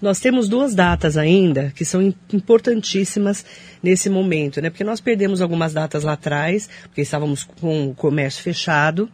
Nós 0.00 0.20
temos 0.20 0.48
duas 0.48 0.74
datas 0.74 1.16
ainda 1.16 1.72
que 1.74 1.84
são 1.84 2.00
im- 2.00 2.14
importantíssimas 2.32 3.44
nesse 3.82 4.08
momento, 4.08 4.60
né? 4.60 4.70
Porque 4.70 4.84
nós 4.84 5.00
perdemos 5.00 5.40
algumas 5.42 5.72
datas 5.72 6.04
lá 6.04 6.12
atrás, 6.12 6.68
porque 6.82 7.00
estávamos 7.02 7.44
com 7.60 7.88
o 7.90 7.94
comércio 7.94 8.42
fechado. 8.42 9.08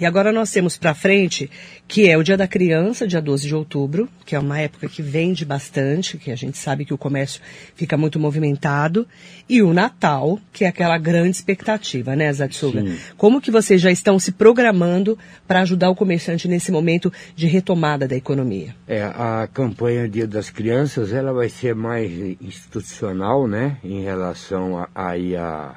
E 0.00 0.06
agora 0.06 0.32
nós 0.32 0.50
temos 0.50 0.78
para 0.78 0.94
frente, 0.94 1.50
que 1.86 2.08
é 2.08 2.16
o 2.16 2.22
Dia 2.22 2.36
da 2.36 2.48
Criança, 2.48 3.06
dia 3.06 3.20
12 3.20 3.46
de 3.46 3.54
outubro, 3.54 4.08
que 4.24 4.34
é 4.34 4.38
uma 4.38 4.58
época 4.58 4.88
que 4.88 5.02
vende 5.02 5.44
bastante, 5.44 6.16
que 6.16 6.30
a 6.30 6.36
gente 6.36 6.56
sabe 6.56 6.86
que 6.86 6.94
o 6.94 6.98
comércio 6.98 7.42
fica 7.74 7.98
muito 7.98 8.18
movimentado, 8.18 9.06
e 9.46 9.60
o 9.62 9.74
Natal, 9.74 10.38
que 10.52 10.64
é 10.64 10.68
aquela 10.68 10.96
grande 10.96 11.36
expectativa, 11.36 12.16
né, 12.16 12.32
Zatsuga? 12.32 12.80
Sim. 12.80 12.96
Como 13.18 13.40
que 13.42 13.50
vocês 13.50 13.78
já 13.78 13.90
estão 13.90 14.18
se 14.18 14.32
programando 14.32 15.18
para 15.46 15.60
ajudar 15.60 15.90
o 15.90 15.94
comerciante 15.94 16.48
nesse 16.48 16.72
momento 16.72 17.12
de 17.36 17.46
retomada 17.46 18.08
da 18.08 18.16
economia? 18.16 18.74
É, 18.88 19.02
a 19.02 19.46
campanha 19.52 20.08
Dia 20.08 20.26
das 20.26 20.48
Crianças, 20.48 21.12
ela 21.12 21.32
vai 21.34 21.50
ser 21.50 21.74
mais 21.74 22.10
institucional, 22.40 23.46
né, 23.46 23.76
em 23.84 24.02
relação 24.02 24.78
a, 24.78 24.88
aí 24.94 25.36
a, 25.36 25.74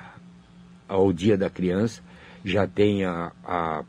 ao 0.88 1.12
Dia 1.12 1.38
da 1.38 1.50
Criança. 1.50 2.02
Já 2.46 2.66
tem 2.68 3.04
a, 3.06 3.32
a- 3.44 3.84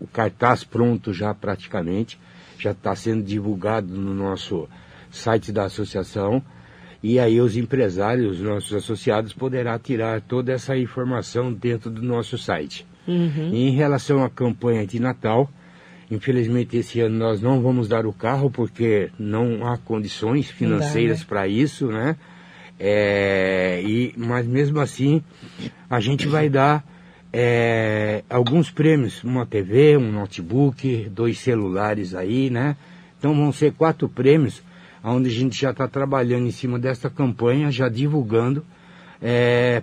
o 0.00 0.06
cartaz 0.06 0.64
pronto 0.64 1.12
já 1.12 1.34
praticamente, 1.34 2.18
já 2.58 2.72
está 2.72 2.94
sendo 2.94 3.22
divulgado 3.22 3.88
no 3.88 4.14
nosso 4.14 4.68
site 5.10 5.52
da 5.52 5.64
associação. 5.64 6.42
E 7.02 7.18
aí 7.18 7.40
os 7.40 7.56
empresários, 7.56 8.38
os 8.38 8.42
nossos 8.42 8.72
associados, 8.74 9.32
poderá 9.32 9.78
tirar 9.78 10.20
toda 10.20 10.52
essa 10.52 10.76
informação 10.76 11.52
dentro 11.52 11.90
do 11.90 12.02
nosso 12.02 12.36
site. 12.36 12.86
Em 13.52 13.70
relação 13.70 14.22
à 14.22 14.28
campanha 14.28 14.86
de 14.86 15.00
Natal, 15.00 15.48
infelizmente 16.10 16.76
esse 16.76 17.00
ano 17.00 17.16
nós 17.16 17.40
não 17.40 17.62
vamos 17.62 17.88
dar 17.88 18.04
o 18.04 18.12
carro 18.12 18.50
porque 18.50 19.10
não 19.18 19.66
há 19.66 19.78
condições 19.78 20.50
financeiras 20.50 21.20
né? 21.20 21.26
para 21.26 21.48
isso, 21.48 21.86
né? 21.86 22.16
É, 22.78 23.82
e, 23.82 24.12
mas 24.16 24.46
mesmo 24.46 24.78
assim, 24.78 25.22
a 25.88 26.00
gente 26.00 26.28
vai 26.28 26.48
dar 26.48 26.84
é, 27.32 28.22
alguns 28.28 28.70
prêmios, 28.70 29.22
uma 29.22 29.44
TV, 29.46 29.96
um 29.96 30.10
notebook, 30.12 31.08
dois 31.10 31.38
celulares 31.38 32.14
aí, 32.14 32.50
né? 32.50 32.76
Então 33.18 33.34
vão 33.34 33.52
ser 33.52 33.72
quatro 33.72 34.08
prêmios, 34.08 34.62
onde 35.02 35.28
a 35.28 35.32
gente 35.32 35.60
já 35.60 35.70
está 35.70 35.86
trabalhando 35.88 36.46
em 36.46 36.50
cima 36.50 36.78
dessa 36.78 37.10
campanha, 37.10 37.70
já 37.70 37.88
divulgando, 37.88 38.64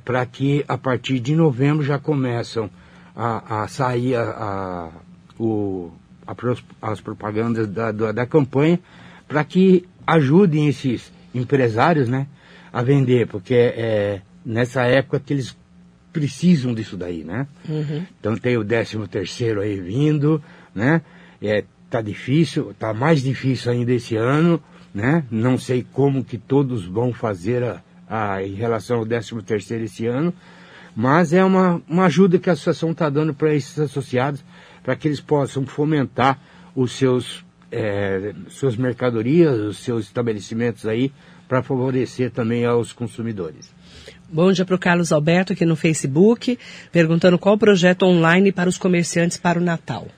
para 0.04 0.26
que 0.26 0.64
a 0.68 0.78
partir 0.78 1.20
de 1.20 1.36
novembro 1.36 1.84
já 1.84 2.00
começam 2.00 2.70
a, 3.16 3.64
a 3.64 3.68
sair 3.68 4.16
a, 4.16 4.22
a- 4.24 4.90
o- 5.38 5.92
as 6.82 7.00
propagandas 7.02 7.68
da, 7.68 7.92
da, 7.92 8.12
da 8.12 8.26
campanha, 8.26 8.80
para 9.28 9.44
que 9.44 9.86
ajudem 10.08 10.68
esses 10.68 11.12
empresários 11.34 12.08
né, 12.08 12.28
a 12.72 12.82
vender, 12.82 13.28
porque 13.28 13.54
é 13.54 14.22
nessa 14.46 14.84
época 14.84 15.20
que 15.20 15.34
eles 15.34 15.56
precisam 16.20 16.74
disso 16.74 16.96
daí, 16.96 17.24
né? 17.26 17.46
Então 18.20 18.38
tem 18.38 18.58
o 18.58 18.64
13 18.64 19.06
terceiro 19.10 19.60
aí 19.60 19.78
vindo, 19.80 20.42
né? 20.74 21.02
É, 21.42 21.66
tá 21.90 22.02
difícil, 22.02 22.74
tá 22.80 22.94
mais 22.94 23.22
difícil 23.22 23.72
ainda 23.74 23.92
esse 23.92 24.16
ano, 24.16 24.62
né? 24.94 25.26
Não 25.30 25.58
sei 25.58 25.86
como 25.92 26.24
que 26.24 26.38
todos 26.38 26.86
vão 26.86 27.12
fazer 27.12 27.62
a, 27.64 27.82
a- 28.10 28.42
em 28.42 28.54
relação 28.54 29.00
ao 29.00 29.06
13 29.06 29.42
terceiro 29.44 29.84
esse 29.84 30.06
ano, 30.08 30.34
mas 30.96 31.34
é 31.34 31.44
uma, 31.44 31.82
uma 31.88 32.06
ajuda 32.06 32.40
que 32.40 32.50
a 32.50 32.54
associação 32.54 32.92
está 32.92 33.10
dando 33.10 33.34
para 33.34 33.54
esses 33.54 33.78
associados, 33.78 34.42
para 34.82 34.96
que 34.96 35.08
eles 35.10 35.20
possam 35.20 35.66
fomentar 35.66 36.40
os 36.74 36.94
seus 36.94 37.44
é, 37.72 38.34
suas 38.48 38.78
mercadorias, 38.78 39.58
os 39.60 39.80
seus 39.80 40.06
estabelecimentos 40.06 40.86
aí, 40.86 41.12
para 41.48 41.62
favorecer 41.62 42.32
também 42.32 42.64
aos 42.66 42.94
consumidores. 42.94 43.75
Bom 44.36 44.52
dia 44.52 44.66
para 44.66 44.76
o 44.76 44.78
Carlos 44.78 45.14
Alberto 45.14 45.54
aqui 45.54 45.66
no 45.66 45.78
Facebook, 45.78 46.60
perguntando 46.92 47.40
qual 47.40 47.56
o 47.56 47.58
projeto 47.58 48.04
online 48.04 48.52
para 48.52 48.68
os 48.68 48.78
comerciantes 48.78 49.38
para 49.38 49.58
o 49.58 49.64
Natal. 49.64 50.10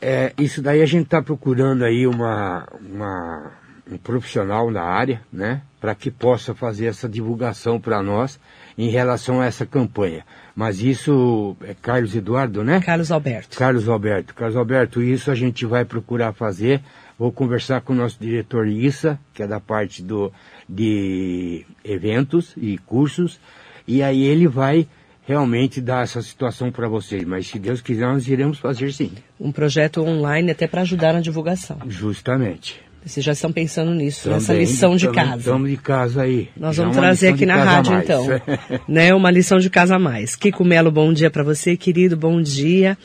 É, 0.00 0.32
isso 0.38 0.62
daí 0.62 0.80
a 0.80 0.86
gente 0.86 1.04
está 1.04 1.20
procurando 1.20 1.84
aí 1.84 2.06
uma, 2.06 2.66
uma- 2.80 3.52
um 3.92 3.98
profissional 3.98 4.70
na 4.70 4.80
área, 4.82 5.20
né, 5.30 5.60
para 5.78 5.94
que 5.94 6.10
possa 6.10 6.54
fazer 6.54 6.86
essa 6.86 7.06
divulgação 7.06 7.78
para 7.78 8.02
nós 8.02 8.40
em 8.78 8.88
relação 8.88 9.42
a 9.42 9.44
essa 9.44 9.66
campanha. 9.66 10.24
Mas 10.56 10.80
isso 10.80 11.54
é 11.60 11.74
Carlos 11.74 12.16
Eduardo, 12.16 12.64
né? 12.64 12.80
Carlos 12.80 13.12
Alberto. 13.12 13.58
Carlos 13.58 13.86
Alberto. 13.86 14.34
Carlos 14.34 14.56
Alberto, 14.56 15.02
isso 15.02 15.30
a 15.30 15.34
gente 15.34 15.66
vai 15.66 15.84
procurar 15.84 16.32
fazer. 16.32 16.80
Vou 17.18 17.30
conversar 17.30 17.82
com 17.82 17.92
o 17.92 17.96
nosso 17.96 18.16
diretor 18.18 18.66
Issa, 18.66 19.18
que 19.34 19.42
é 19.42 19.46
da 19.46 19.60
parte 19.60 20.02
do, 20.02 20.32
de 20.70 21.64
eventos 21.84 22.54
e 22.56 22.78
cursos, 22.78 23.40
e 23.86 24.02
aí 24.02 24.22
ele 24.22 24.46
vai 24.46 24.86
realmente 25.26 25.80
dar 25.80 26.04
essa 26.04 26.22
situação 26.22 26.70
para 26.70 26.88
vocês. 26.88 27.24
Mas 27.24 27.48
se 27.48 27.58
Deus 27.58 27.80
quiser, 27.80 28.06
nós 28.06 28.28
iremos 28.28 28.58
fazer 28.58 28.92
sim. 28.92 29.10
Um 29.38 29.50
projeto 29.50 30.00
online 30.02 30.52
até 30.52 30.66
para 30.66 30.82
ajudar 30.82 31.12
na 31.12 31.20
divulgação. 31.20 31.78
Justamente. 31.88 32.80
Vocês 33.04 33.24
já 33.24 33.32
estão 33.32 33.50
pensando 33.50 33.94
nisso, 33.94 34.28
nessa 34.28 34.48
Também- 34.48 34.60
lição 34.60 34.94
de 34.94 35.06
também 35.06 35.24
casa. 35.24 35.38
Estamos 35.38 35.70
de 35.70 35.76
casa 35.78 36.22
aí. 36.22 36.50
Nós 36.54 36.76
Já 36.76 36.82
vamos 36.82 36.98
trazer 36.98 37.28
aqui 37.28 37.46
na 37.46 37.56
rádio, 37.56 37.94
então. 37.98 38.26
né? 38.86 39.14
Uma 39.14 39.30
lição 39.30 39.58
de 39.58 39.70
casa 39.70 39.96
a 39.96 39.98
mais. 39.98 40.36
Kiko 40.36 40.64
Melo, 40.64 40.90
bom 40.90 41.10
dia 41.10 41.30
para 41.30 41.42
você, 41.42 41.78
querido. 41.78 42.14
Bom 42.14 42.42
dia 42.42 42.98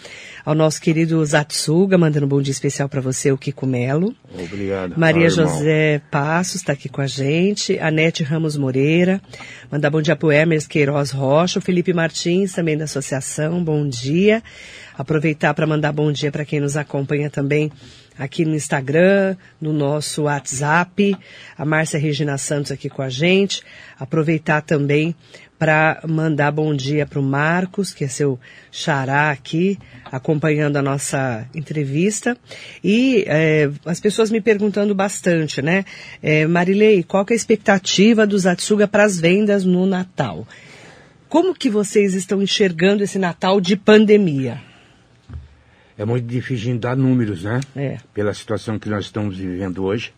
ao 0.46 0.54
nosso 0.54 0.80
querido 0.80 1.26
Zatsuga, 1.26 1.98
mandando 1.98 2.28
um 2.28 2.30
bom 2.30 2.42
dia 2.42 2.52
especial 2.52 2.88
para 2.88 3.02
você, 3.02 3.32
o 3.32 3.38
Kiko 3.38 3.66
Melo. 3.66 4.16
Obrigado. 4.32 4.94
Maria 4.96 5.30
Fala, 5.32 5.42
irmão. 5.42 5.58
José 5.58 6.02
Passos 6.12 6.56
está 6.58 6.74
aqui 6.74 6.88
com 6.88 7.02
a 7.02 7.08
gente. 7.08 7.80
Anete 7.80 8.24
Ramos 8.24 8.56
Moreira. 8.56 9.20
Mandar 9.72 9.90
bom 9.90 10.04
dia 10.04 10.16
para 10.16 10.28
o 10.28 10.32
Hermes 10.32 10.68
Queiroz 10.68 11.10
Rocha. 11.10 11.58
O 11.58 11.62
Felipe 11.62 11.92
Martins, 11.94 12.54
também 12.54 12.78
da 12.78 12.84
associação. 12.84 13.64
Bom 13.64 13.88
dia. 13.90 14.44
Aproveitar 14.96 15.56
para 15.56 15.66
mandar 15.66 15.92
bom 15.92 16.12
dia 16.12 16.32
para 16.32 16.46
quem 16.46 16.60
nos 16.60 16.78
acompanha 16.78 17.30
também 17.30 17.72
aqui 18.18 18.46
no 18.46 18.56
Instagram, 18.56 19.36
no 19.60 19.74
nosso 19.74 20.24
WhatsApp. 20.24 21.18
A 21.58 21.66
Márcia 21.66 22.00
Regina 22.00 22.38
Santos 22.38 22.72
aqui 22.72 22.88
com 22.88 23.02
a 23.02 23.10
gente. 23.10 23.62
Aproveitar 24.00 24.62
também 24.62 25.16
para 25.58 26.02
mandar 26.08 26.52
bom 26.52 26.76
dia 26.76 27.06
para 27.06 27.20
o 27.20 27.24
Marcos, 27.24 27.94
que 27.94 28.04
é 28.04 28.08
seu 28.08 28.40
xará 28.72 29.32
aqui, 29.32 29.80
acompanhando 30.06 30.78
a 30.78 30.82
nossa 30.82 31.48
entrevista. 31.56 32.38
E 32.84 33.24
é, 33.28 33.70
as 33.86 34.00
pessoas 34.00 34.30
me 34.30 34.42
perguntando 34.42 34.94
bastante, 34.94 35.62
né? 35.62 35.86
É, 36.22 36.46
Marilei, 36.46 37.04
qual 37.04 37.26
é 37.30 37.34
a 37.34 37.36
expectativa 37.36 38.28
dos 38.28 38.46
Atsuga 38.46 38.88
para 38.88 39.06
as 39.06 39.20
vendas 39.20 39.64
no 39.64 39.86
Natal? 39.86 40.46
Como 41.30 41.56
que 41.56 41.70
vocês 41.70 42.14
estão 42.14 42.42
enxergando 42.42 43.04
esse 43.04 43.18
Natal 43.18 43.60
de 43.62 43.76
pandemia? 43.76 44.62
É 45.98 46.04
muito 46.04 46.28
difícil 46.28 46.74
de 46.74 46.80
dar 46.80 46.96
números, 46.96 47.44
né? 47.44 47.62
É. 47.76 47.98
Pela 48.14 48.34
situação 48.34 48.78
que 48.78 48.90
nós 48.90 49.06
estamos 49.06 49.38
vivendo 49.38 49.84
hoje. 49.84 50.14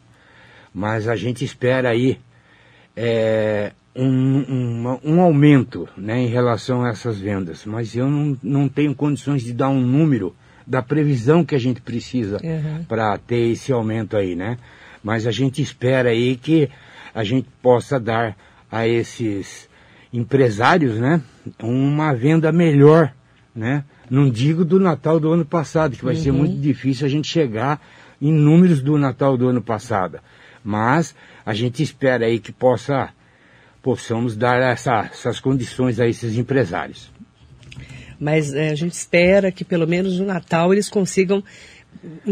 Mas 0.74 1.08
a 1.08 1.16
gente 1.16 1.46
espera 1.46 1.90
aí 1.90 2.20
é, 2.96 3.72
um, 3.98 4.38
um, 4.48 5.00
um, 5.04 5.22
aumento 5.22 5.90
né, 5.98 6.20
em 6.20 6.28
relação 6.28 6.84
a 6.84 6.90
essas 6.90 7.20
vendas. 7.20 7.66
Mas 7.66 7.96
eu 7.96 8.10
não, 8.10 8.38
não 8.44 8.70
tenho 8.70 8.94
condições 8.94 9.44
de 9.44 9.54
dar 9.54 9.70
um 9.70 9.82
número 9.82 10.36
da 10.66 10.82
previsão 10.82 11.44
que 11.44 11.56
a 11.56 11.60
gente 11.60 11.82
precisa 11.82 12.38
Uhum. 12.44 12.84
para 12.84 13.18
ter 13.18 13.52
esse 13.52 13.72
aumento 13.72 14.16
aí, 14.16 14.36
né? 14.36 14.58
Mas 15.04 15.26
a 15.26 15.32
gente 15.32 15.62
espera 15.62 16.10
aí 16.10 16.36
que 16.36 16.70
a 17.16 17.24
gente 17.24 17.48
possa 17.62 18.00
dar 18.00 18.36
a 18.70 18.88
esses 18.88 19.70
empresários, 20.14 20.98
né, 20.98 21.22
uma 21.62 22.14
venda 22.14 22.52
melhor, 22.52 23.14
né? 23.56 23.84
Não 24.10 24.30
digo 24.30 24.64
do 24.64 24.80
Natal 24.80 25.20
do 25.20 25.32
ano 25.32 25.46
passado, 25.46 25.96
que 25.96 26.06
vai 26.06 26.16
ser 26.16 26.32
muito 26.32 26.60
difícil 26.60 27.06
a 27.06 27.10
gente 27.10 27.28
chegar 27.28 27.82
em 28.22 28.32
números 28.32 28.82
do 28.82 28.98
Natal 28.98 29.38
do 29.38 29.48
ano 29.48 29.62
passado. 29.62 30.20
Mas 30.64 31.16
a 31.46 31.54
gente 31.54 31.82
espera 31.84 32.26
aí 32.26 32.40
que 32.40 32.52
possa 32.52 33.10
possamos 33.82 34.36
dar 34.36 34.60
essa- 34.62 35.10
essas 35.12 35.40
condições 35.40 36.00
a 36.00 36.08
esses 36.08 36.38
empresários. 36.38 37.10
Mas 38.20 38.54
é, 38.54 38.70
a 38.70 38.76
gente 38.76 38.94
espera 38.94 39.52
que 39.52 39.64
pelo 39.64 39.88
menos 39.88 40.20
no 40.20 40.26
Natal 40.26 40.74
eles 40.74 40.90
consigam 40.90 41.44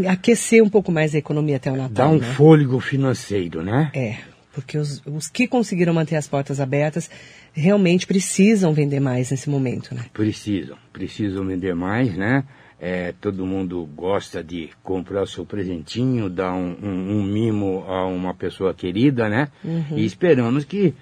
aquecer 0.08 0.62
um 0.62 0.68
pouco 0.68 0.90
mais 0.92 1.14
a 1.14 1.18
economia 1.18 1.56
até 1.56 1.70
o 1.70 1.76
Natal. 1.76 1.90
Dá 1.90 2.08
um 2.08 2.18
né? 2.18 2.26
fôlego 2.34 2.80
financeiro, 2.80 3.62
né? 3.62 3.90
É, 3.94 4.16
porque 4.52 4.76
os, 4.78 5.02
os 5.06 5.28
que 5.28 5.46
conseguiram 5.46 5.92
manter 5.94 6.16
as 6.16 6.26
portas 6.26 6.60
abertas 6.60 7.10
realmente 7.52 8.06
precisam 8.06 8.72
vender 8.74 9.00
mais 9.00 9.30
nesse 9.30 9.48
momento, 9.48 9.94
né? 9.94 10.04
Precisam, 10.12 10.76
precisam 10.92 11.46
vender 11.46 11.74
mais, 11.74 12.14
né? 12.16 12.44
É, 12.78 13.14
todo 13.20 13.46
mundo 13.46 13.88
gosta 13.96 14.44
de 14.44 14.68
comprar 14.82 15.22
o 15.22 15.26
seu 15.26 15.46
presentinho, 15.46 16.28
dar 16.28 16.52
um, 16.52 16.76
um- 16.82 17.18
um 17.18 17.22
mimo 17.22 17.84
a 17.88 18.06
uma 18.06 18.34
pessoa 18.34 18.74
querida, 18.74 19.28
né? 19.30 19.48
E 19.94 20.04
esperamos 20.04 20.64
que 20.64 20.92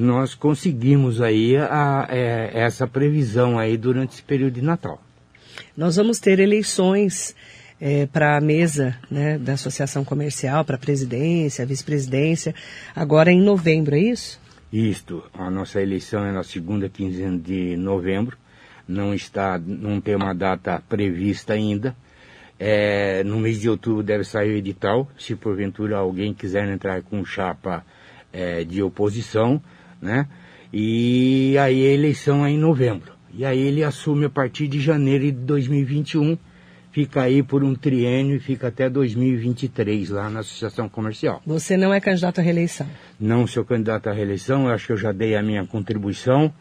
nós 0.00 0.32
conseguimos 0.32 1.20
aí 1.20 1.56
a- 1.56 2.06
é, 2.08 2.50
essa 2.54 2.86
previsão 2.86 3.58
aí 3.58 3.76
durante 3.76 4.12
esse 4.12 4.22
período 4.22 4.54
de 4.54 4.62
Natal. 4.62 5.02
Nós 5.76 5.96
vamos 5.96 6.20
ter 6.20 6.38
eleições 6.38 7.34
para 8.12 8.36
a 8.36 8.40
mesa 8.40 8.96
né, 9.08 9.38
da 9.38 9.52
Associação 9.52 10.04
Comercial, 10.04 10.64
para 10.64 10.74
a 10.74 10.78
presidência, 10.78 11.64
vice-presidência, 11.64 12.52
agora 12.94 13.30
em 13.30 13.40
novembro, 13.40 13.94
é 13.94 14.00
isso? 14.00 14.40
Isto, 14.72 15.24
a 15.32 15.48
nossa 15.48 15.80
eleição 15.80 16.24
é 16.24 16.32
na 16.32 16.42
segunda 16.42 16.88
quinzena 16.88 17.38
de 17.38 17.76
novembro, 17.76 18.36
não 18.86 19.14
está, 19.14 19.58
não 19.64 20.00
tem 20.00 20.16
uma 20.16 20.34
data 20.34 20.82
prevista 20.88 21.52
ainda. 21.54 21.94
É, 22.58 23.22
no 23.24 23.38
mês 23.38 23.60
de 23.60 23.68
outubro 23.70 24.02
deve 24.02 24.24
sair 24.24 24.50
o 24.50 24.56
edital, 24.56 25.08
se 25.16 25.36
porventura 25.36 25.96
alguém 25.98 26.34
quiser 26.34 26.68
entrar 26.68 27.00
com 27.02 27.24
chapa 27.24 27.84
é, 28.32 28.64
de 28.64 28.82
oposição, 28.82 29.62
né? 30.00 30.26
E 30.72 31.56
aí 31.58 31.86
a 31.86 31.92
eleição 31.92 32.44
é 32.44 32.50
em 32.50 32.58
novembro. 32.58 33.12
E 33.32 33.44
aí 33.44 33.58
ele 33.58 33.84
assume 33.84 34.26
a 34.26 34.30
partir 34.30 34.68
de 34.68 34.80
janeiro 34.80 35.24
de 35.24 35.32
2021, 35.32 36.36
fica 36.90 37.22
aí 37.22 37.42
por 37.42 37.62
um 37.62 37.74
triênio 37.74 38.36
e 38.36 38.40
fica 38.40 38.68
até 38.68 38.88
2023 38.88 40.10
lá 40.10 40.28
na 40.28 40.40
Associação 40.40 40.88
Comercial. 40.88 41.42
Você 41.46 41.76
não 41.76 41.92
é 41.92 42.00
candidato 42.00 42.40
à 42.40 42.42
reeleição. 42.42 42.86
Não 43.18 43.46
sou 43.46 43.64
candidato 43.64 44.08
à 44.08 44.12
reeleição, 44.12 44.66
eu 44.66 44.72
acho 44.72 44.86
que 44.86 44.92
eu 44.92 44.96
já 44.96 45.12
dei 45.12 45.36
a 45.36 45.42
minha 45.42 45.66
contribuição, 45.66 46.52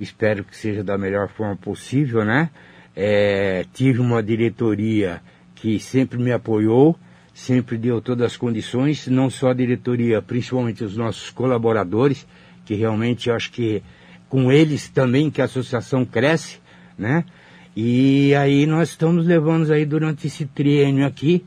espero 0.00 0.44
que 0.44 0.56
seja 0.56 0.84
da 0.84 0.98
melhor 0.98 1.28
forma 1.28 1.56
possível, 1.56 2.24
né? 2.24 2.50
É, 2.94 3.64
tive 3.72 4.00
uma 4.00 4.22
diretoria 4.22 5.20
que 5.54 5.78
sempre 5.78 6.18
me 6.18 6.32
apoiou, 6.32 6.98
sempre 7.32 7.76
deu 7.76 8.00
todas 8.00 8.26
as 8.32 8.36
condições, 8.36 9.06
não 9.06 9.28
só 9.28 9.50
a 9.50 9.54
diretoria, 9.54 10.22
principalmente 10.22 10.84
os 10.84 10.96
nossos 10.96 11.30
colaboradores, 11.30 12.26
que 12.66 12.74
realmente 12.74 13.30
eu 13.30 13.34
acho 13.34 13.50
que 13.50 13.82
com 14.28 14.52
eles 14.52 14.88
também 14.90 15.30
que 15.30 15.40
a 15.40 15.44
associação 15.46 16.04
cresce, 16.04 16.58
né? 16.98 17.24
E 17.74 18.34
aí 18.34 18.66
nós 18.66 18.90
estamos 18.90 19.24
levando 19.26 19.72
aí 19.72 19.86
durante 19.86 20.26
esse 20.26 20.44
triênio 20.46 21.06
aqui, 21.06 21.44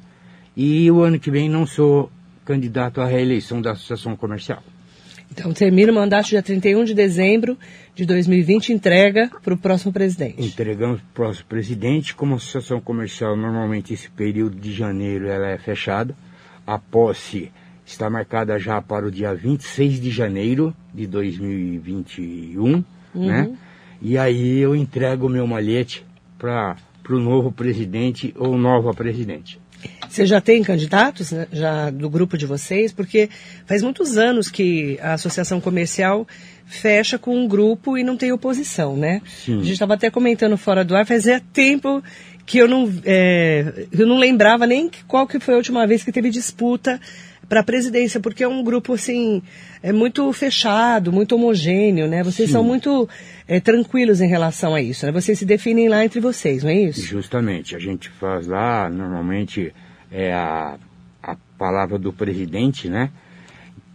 e 0.56 0.90
o 0.90 1.02
ano 1.02 1.20
que 1.20 1.30
vem 1.30 1.50
não 1.50 1.66
sou 1.66 2.12
candidato 2.46 3.02
à 3.02 3.06
reeleição 3.06 3.62
da 3.62 3.72
Associação 3.72 4.16
Comercial. 4.16 4.64
Então 5.32 5.54
termina 5.54 5.92
o 5.92 5.96
mandato 5.96 6.30
dia 6.30 6.42
31 6.42 6.84
de 6.86 6.94
dezembro 6.94 7.58
de 7.94 8.06
2020 8.06 8.74
entrega 8.74 9.30
para 9.44 9.54
o 9.54 9.58
próximo 9.58 9.94
presidente. 9.94 10.42
Entregamos 10.42 11.02
para 11.02 11.10
o 11.10 11.14
próximo 11.14 11.46
presidente. 11.48 12.16
Como 12.16 12.34
a 12.34 12.38
associação 12.38 12.82
comercial, 12.82 13.36
normalmente 13.36 13.94
esse 13.94 14.10
período 14.10 14.60
de 14.60 14.74
janeiro 14.74 15.28
ela 15.28 15.50
é 15.50 15.58
fechada. 15.58 16.16
A 16.66 16.80
posse 16.80 17.52
está 17.92 18.10
marcada 18.10 18.58
já 18.60 18.82
para 18.82 19.08
o 19.08 19.12
dia 19.12 19.34
26 19.34 20.00
de 20.00 20.12
janeiro 20.12 20.76
de 20.94 21.08
2021, 21.08 22.84
né? 23.14 23.52
E 24.02 24.18
aí 24.18 24.60
eu 24.60 24.76
entrego 24.76 25.26
o 25.26 25.30
meu 25.30 25.46
malhete 25.48 26.06
para 26.38 26.78
o 27.10 27.20
novo 27.20 27.52
presidente 27.52 28.34
ou 28.38 28.58
nova 28.58 28.94
presidente. 28.94 29.60
Você 30.08 30.26
já 30.26 30.40
tem 30.40 30.62
candidatos 30.62 31.32
né, 31.32 31.48
já 31.52 31.90
do 31.90 32.10
grupo 32.10 32.38
de 32.38 32.46
vocês? 32.46 32.92
Porque 32.92 33.30
faz 33.66 33.82
muitos 33.82 34.18
anos 34.18 34.50
que 34.50 35.00
a 35.02 35.14
associação 35.14 35.60
comercial 35.60 36.28
fecha 36.66 37.18
com 37.18 37.36
um 37.36 37.48
grupo 37.48 37.98
e 37.98 38.04
não 38.04 38.18
tem 38.18 38.32
oposição, 38.32 38.96
né? 38.96 39.22
Sim. 39.26 39.60
A 39.60 39.64
gente 39.64 39.74
estava 39.74 39.96
até 39.96 40.12
comentando 40.12 40.58
fora 40.58 40.84
do 40.84 40.96
ar, 40.96 41.06
fazia 41.06 41.42
tempo 41.54 42.04
que 42.46 42.58
eu 42.58 42.68
não, 42.68 42.92
é, 43.06 43.88
eu 43.92 44.06
não 44.06 44.18
lembrava 44.18 44.68
nem 44.68 44.92
qual 45.08 45.26
que 45.28 45.40
foi 45.40 45.54
a 45.54 45.58
última 45.58 45.88
vez 45.88 46.04
que 46.04 46.12
teve 46.12 46.30
disputa 46.30 47.00
para 47.50 47.62
a 47.62 47.64
presidência, 47.64 48.20
porque 48.20 48.44
é 48.44 48.48
um 48.48 48.64
grupo 48.64 48.94
assim 48.94 49.42
é 49.82 49.92
muito 49.92 50.32
fechado, 50.32 51.12
muito 51.12 51.36
homogêneo, 51.36 52.08
né? 52.08 52.24
Vocês 52.24 52.50
Sim. 52.50 52.54
são 52.54 52.64
muito 52.64 53.10
é, 53.48 53.60
tranquilos 53.60 54.22
em 54.22 54.28
relação 54.28 54.76
a 54.76 54.82
isso, 54.82 55.06
né? 55.06 55.12
Vocês 55.12 55.40
se 55.40 55.46
definem 55.46 55.90
lá 55.90 56.06
entre 56.06 56.20
vocês, 56.20 56.64
não 56.64 56.70
é 56.70 56.76
isso? 56.76 57.02
Justamente, 57.02 57.76
a 57.76 57.80
gente 57.80 58.10
faz 58.10 58.46
lá, 58.46 58.90
normalmente, 58.90 59.74
é 60.12 60.32
a, 60.32 60.78
a 61.24 61.36
palavra 61.58 61.98
do 61.98 62.14
presidente, 62.14 62.88
né? 62.88 63.10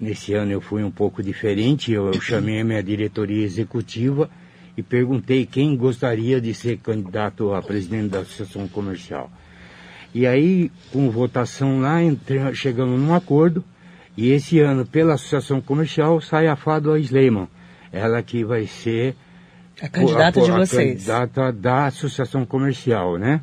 Nesse 0.01 0.35
ano 0.35 0.51
eu 0.51 0.61
fui 0.61 0.83
um 0.83 0.91
pouco 0.91 1.23
diferente, 1.23 1.93
eu, 1.93 2.11
eu 2.11 2.21
chamei 2.21 2.61
a 2.61 2.65
minha 2.65 2.83
diretoria 2.83 3.45
executiva 3.45 4.29
e 4.77 4.83
perguntei 4.83 5.47
quem 5.47 5.77
gostaria 5.77 6.41
de 6.41 6.53
ser 6.53 6.79
candidato 6.79 7.55
a 7.55 7.63
presidente 7.63 8.09
da 8.09 8.21
Associação 8.21 8.67
Comercial. 8.67 9.31
E 10.15 10.27
aí, 10.27 10.71
com 10.93 11.11
votação 11.11 11.81
lá, 11.81 12.03
entre- 12.03 12.55
chegamos 12.55 13.01
num 13.01 13.13
acordo, 13.15 13.65
e 14.17 14.31
esse 14.31 14.61
ano, 14.61 14.87
pela 14.87 15.15
Associação 15.15 15.61
Comercial, 15.61 16.21
sai 16.21 16.47
a 16.47 16.55
Fado 16.55 16.97
Sleiman, 16.97 17.49
ela 17.93 18.23
que 18.23 18.45
vai 18.45 18.67
ser 18.67 19.17
A 19.83 19.89
candidata 19.89 20.41
de 20.41 20.51
a 20.53 20.57
vocês. 20.59 20.93
candidata 20.93 21.53
da 21.53 21.87
associação 21.87 22.47
comercial, 22.47 23.19
né? 23.19 23.41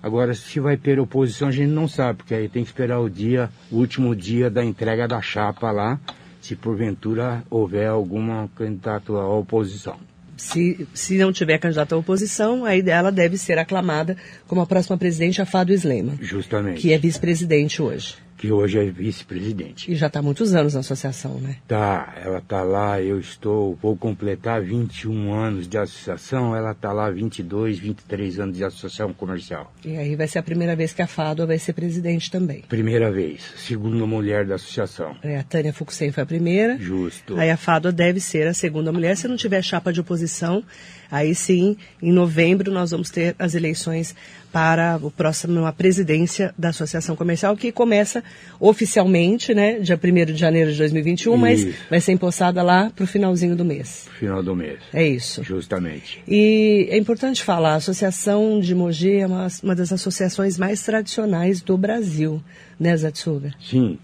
Agora, 0.00 0.32
se 0.34 0.60
vai 0.60 0.76
ter 0.76 0.98
oposição, 1.00 1.48
a 1.48 1.52
gente 1.52 1.70
não 1.70 1.86
sabe, 1.88 2.18
porque 2.18 2.34
aí 2.34 2.48
tem 2.48 2.62
que 2.62 2.68
esperar 2.70 3.00
o 3.00 3.08
dia, 3.10 3.50
o 3.70 3.76
último 3.76 4.14
dia 4.14 4.48
da 4.48 4.64
entrega 4.64 5.06
da 5.08 5.20
chapa 5.20 5.70
lá, 5.72 5.98
se 6.40 6.54
porventura 6.56 7.42
houver 7.50 7.88
alguma 7.88 8.48
candidato 8.56 9.16
à 9.16 9.28
oposição. 9.28 9.96
Se, 10.36 10.88
se 10.94 11.18
não 11.18 11.32
tiver 11.32 11.58
candidato 11.58 11.94
à 11.94 11.98
oposição, 11.98 12.64
aí 12.64 12.82
ela 12.88 13.12
deve 13.12 13.36
ser 13.36 13.58
aclamada 13.58 14.16
como 14.46 14.60
a 14.60 14.66
próxima 14.66 14.96
presidente, 14.96 15.40
a 15.42 15.46
Fado 15.46 15.72
Slema, 15.72 16.14
Justamente. 16.20 16.80
que 16.80 16.92
é 16.92 16.98
vice-presidente 16.98 17.82
hoje. 17.82 18.16
Que 18.42 18.50
hoje 18.50 18.76
é 18.76 18.84
vice-presidente. 18.90 19.92
E 19.92 19.94
já 19.94 20.08
está 20.08 20.18
há 20.18 20.22
muitos 20.22 20.52
anos 20.52 20.74
na 20.74 20.80
associação, 20.80 21.38
né? 21.38 21.58
Tá, 21.68 22.12
ela 22.16 22.40
tá 22.40 22.64
lá, 22.64 23.00
eu 23.00 23.20
estou, 23.20 23.78
vou 23.80 23.96
completar 23.96 24.60
21 24.60 25.32
anos 25.32 25.68
de 25.68 25.78
associação, 25.78 26.56
ela 26.56 26.74
tá 26.74 26.92
lá 26.92 27.08
22, 27.08 27.78
23 27.78 28.40
anos 28.40 28.56
de 28.56 28.64
associação 28.64 29.12
comercial. 29.12 29.72
E 29.84 29.96
aí 29.96 30.16
vai 30.16 30.26
ser 30.26 30.40
a 30.40 30.42
primeira 30.42 30.74
vez 30.74 30.92
que 30.92 31.00
a 31.00 31.06
Fado 31.06 31.46
vai 31.46 31.56
ser 31.56 31.72
presidente 31.72 32.32
também. 32.32 32.64
Primeira 32.68 33.12
vez, 33.12 33.42
segunda 33.58 34.04
mulher 34.06 34.44
da 34.44 34.56
associação. 34.56 35.14
É, 35.22 35.38
a 35.38 35.44
Tânia 35.44 35.72
Fuxen 35.72 36.10
foi 36.10 36.24
a 36.24 36.26
primeira. 36.26 36.76
Justo. 36.80 37.38
Aí 37.38 37.48
a 37.48 37.56
Fado 37.56 37.92
deve 37.92 38.18
ser 38.18 38.48
a 38.48 38.54
segunda 38.54 38.90
mulher. 38.90 39.16
Se 39.16 39.28
não 39.28 39.36
tiver 39.36 39.62
chapa 39.62 39.92
de 39.92 40.00
oposição, 40.00 40.64
aí 41.12 41.34
sim, 41.34 41.76
em 42.02 42.10
novembro, 42.10 42.72
nós 42.72 42.90
vamos 42.90 43.10
ter 43.10 43.36
as 43.38 43.54
eleições 43.54 44.16
para 44.50 44.98
o 45.02 45.10
próximo, 45.10 45.66
a 45.66 45.72
presidência 45.72 46.54
da 46.56 46.70
Associação 46.70 47.14
Comercial, 47.14 47.54
que 47.54 47.70
começa 47.70 48.24
oficialmente, 48.58 49.54
né, 49.54 49.78
dia 49.78 49.98
1 50.02 50.32
de 50.32 50.36
janeiro 50.36 50.72
de 50.72 50.78
2021, 50.78 51.36
mas 51.36 51.60
Isso. 51.60 51.78
vai 51.90 52.00
ser 52.00 52.12
empossada 52.12 52.62
lá 52.62 52.90
para 52.94 53.04
o 53.04 53.06
finalzinho 53.06 53.54
do 53.54 53.64
mês. 53.64 54.08
Final 54.18 54.42
do 54.42 54.56
mês. 54.56 54.78
É 54.92 55.06
isso. 55.06 55.44
Justamente. 55.44 56.22
E 56.26 56.88
é 56.90 56.96
importante 56.96 57.42
falar, 57.42 57.74
a 57.74 57.76
Associação 57.76 58.58
de 58.58 58.74
Mogi 58.74 59.16
é 59.16 59.26
uma, 59.26 59.48
uma 59.62 59.74
das 59.74 59.92
associações 59.92 60.56
mais 60.58 60.82
tradicionais 60.82 61.60
do 61.60 61.76
Brasil, 61.76 62.42
né, 62.80 62.96
Zatsuga? 62.96 63.52
Sim. 63.60 63.98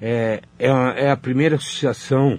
É, 0.00 0.40
é, 0.58 0.70
a, 0.70 0.94
é 0.96 1.10
a 1.10 1.16
primeira 1.16 1.56
associação 1.56 2.38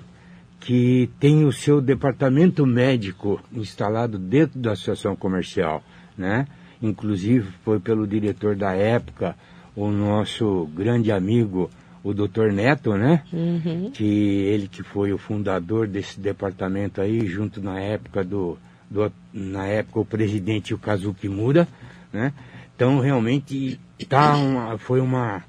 que 0.64 1.10
tem 1.20 1.44
o 1.44 1.52
seu 1.52 1.82
departamento 1.82 2.66
médico 2.66 3.42
instalado 3.52 4.18
dentro 4.18 4.60
da 4.60 4.72
associação 4.72 5.14
comercial, 5.14 5.84
né? 6.18 6.48
Inclusive 6.82 7.50
foi 7.66 7.80
pelo 7.80 8.08
diretor 8.08 8.56
da 8.56 8.72
época, 8.72 9.36
o 9.76 9.90
nosso 9.92 10.70
grande 10.74 11.12
amigo, 11.12 11.70
o 12.02 12.14
Dr. 12.14 12.54
Neto, 12.54 12.96
né? 12.96 13.24
Uhum. 13.34 13.92
Que 13.92 14.06
ele 14.06 14.70
que 14.70 14.84
foi 14.84 15.12
o 15.12 15.18
fundador 15.18 15.86
desse 15.86 16.20
departamento 16.20 17.02
aí, 17.02 17.28
junto 17.28 17.62
na 17.62 17.80
época 17.80 18.24
do, 18.24 18.58
do 18.90 19.12
na 19.34 19.66
época 19.68 20.00
o 20.00 20.06
presidente 20.06 20.74
o 20.74 20.78
Kazuki 20.78 21.28
Mura, 21.28 21.68
né? 22.12 22.32
Então 22.74 23.02
realmente 23.02 23.78
tá 24.08 24.38
uma, 24.38 24.78
foi 24.78 25.02
uma 25.02 25.44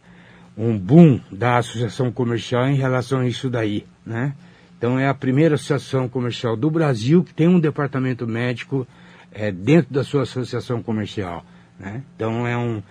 um 0.59 0.77
boom 0.77 1.21
da 1.31 1.59
associação 1.59 2.11
comercial 2.11 2.67
em 2.67 2.75
relação 2.75 3.21
a 3.21 3.29
isso 3.29 3.49
daí, 3.49 3.85
né? 4.05 4.35
Então 4.85 4.99
é 4.99 5.09
a 5.09 5.15
primeira 5.15 5.55
associação 5.55 6.07
comercial 6.11 6.59
do 6.59 6.69
Brasil 6.69 7.25
que 7.25 7.33
tem 7.33 7.49
um 7.49 7.59
departamento 7.59 8.27
médico 8.27 8.87
é, 9.33 9.51
dentro 9.51 9.95
da 9.95 10.05
sua 10.05 10.25
associação 10.25 10.83
comercial, 10.83 11.43
né? 11.81 12.03
Então 12.15 12.47
é 12.47 12.55
um, 12.55 12.83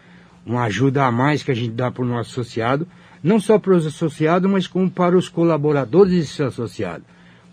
uma 0.43 0.63
ajuda 0.63 1.05
a 1.05 1.11
mais 1.11 1.43
que 1.43 1.51
a 1.51 1.53
gente 1.53 1.69
dá 1.69 1.91
para 1.91 2.03
o 2.03 2.07
nosso 2.07 2.31
associado, 2.31 2.87
não 3.23 3.39
só 3.39 3.59
para 3.59 3.75
os 3.75 3.85
associados, 3.85 4.49
mas 4.49 4.65
como 4.65 4.89
para 4.89 5.15
os 5.15 5.29
colaboradores 5.29 6.15
desse 6.15 6.41
associado, 6.41 7.03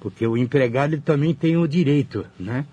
porque 0.00 0.26
o 0.26 0.38
empregado 0.38 0.98
também 1.02 1.34
tem 1.34 1.58
o 1.58 1.68
direito, 1.68 2.24
né? 2.38 2.64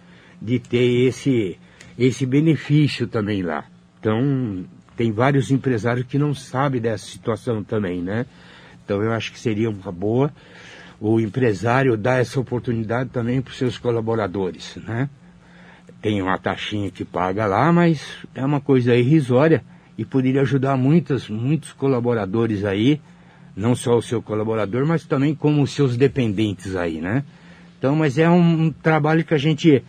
De 0.41 0.59
ter 0.59 1.05
esse 1.05 1.59
esse 1.99 2.25
benefício 2.25 3.09
também 3.09 3.41
lá. 3.41 3.65
Então 3.99 4.63
tem 4.95 5.11
vários 5.11 5.51
empresários 5.51 6.07
que 6.07 6.17
não 6.17 6.33
sabem 6.33 6.79
dessa 6.79 7.07
situação 7.07 7.61
também, 7.61 8.01
né? 8.01 8.25
Então 8.85 9.03
eu 9.03 9.11
acho 9.11 9.33
que 9.33 9.39
seria 9.39 9.69
uma 9.69 9.91
boa 9.91 10.31
o 10.99 11.19
empresário 11.19 11.95
dar 11.95 12.19
essa 12.19 12.39
oportunidade 12.39 13.09
também 13.09 13.41
para 13.41 13.51
os 13.51 13.57
seus 13.57 13.77
colaboradores, 13.77 14.77
né? 14.87 15.09
Tem 16.01 16.21
uma 16.21 16.37
taxinha 16.37 16.91
que 16.91 17.03
paga 17.03 17.45
lá, 17.45 17.71
mas 17.71 18.01
é 18.33 18.45
uma 18.45 18.61
coisa 18.61 18.95
irrisória 18.95 19.63
e 19.97 20.05
poderia 20.05 20.41
ajudar 20.41 20.77
muitas, 20.77 21.27
muitos 21.27 21.73
colaboradores 21.73 22.63
aí, 22.63 23.01
não 23.55 23.75
só 23.75 23.97
o 23.97 24.01
seu 24.01 24.21
colaborador, 24.21 24.85
mas 24.85 25.05
também 25.05 25.33
como 25.33 25.61
os 25.61 25.71
seus 25.71 25.97
dependentes 25.97 26.75
aí, 26.75 27.01
né? 27.01 27.23
Então, 27.77 27.95
mas 27.95 28.17
é 28.17 28.29
um, 28.29 28.65
um 28.65 28.71
trabalho 28.71 29.23
que 29.23 29.33
a 29.33 29.37
gente 29.37 29.83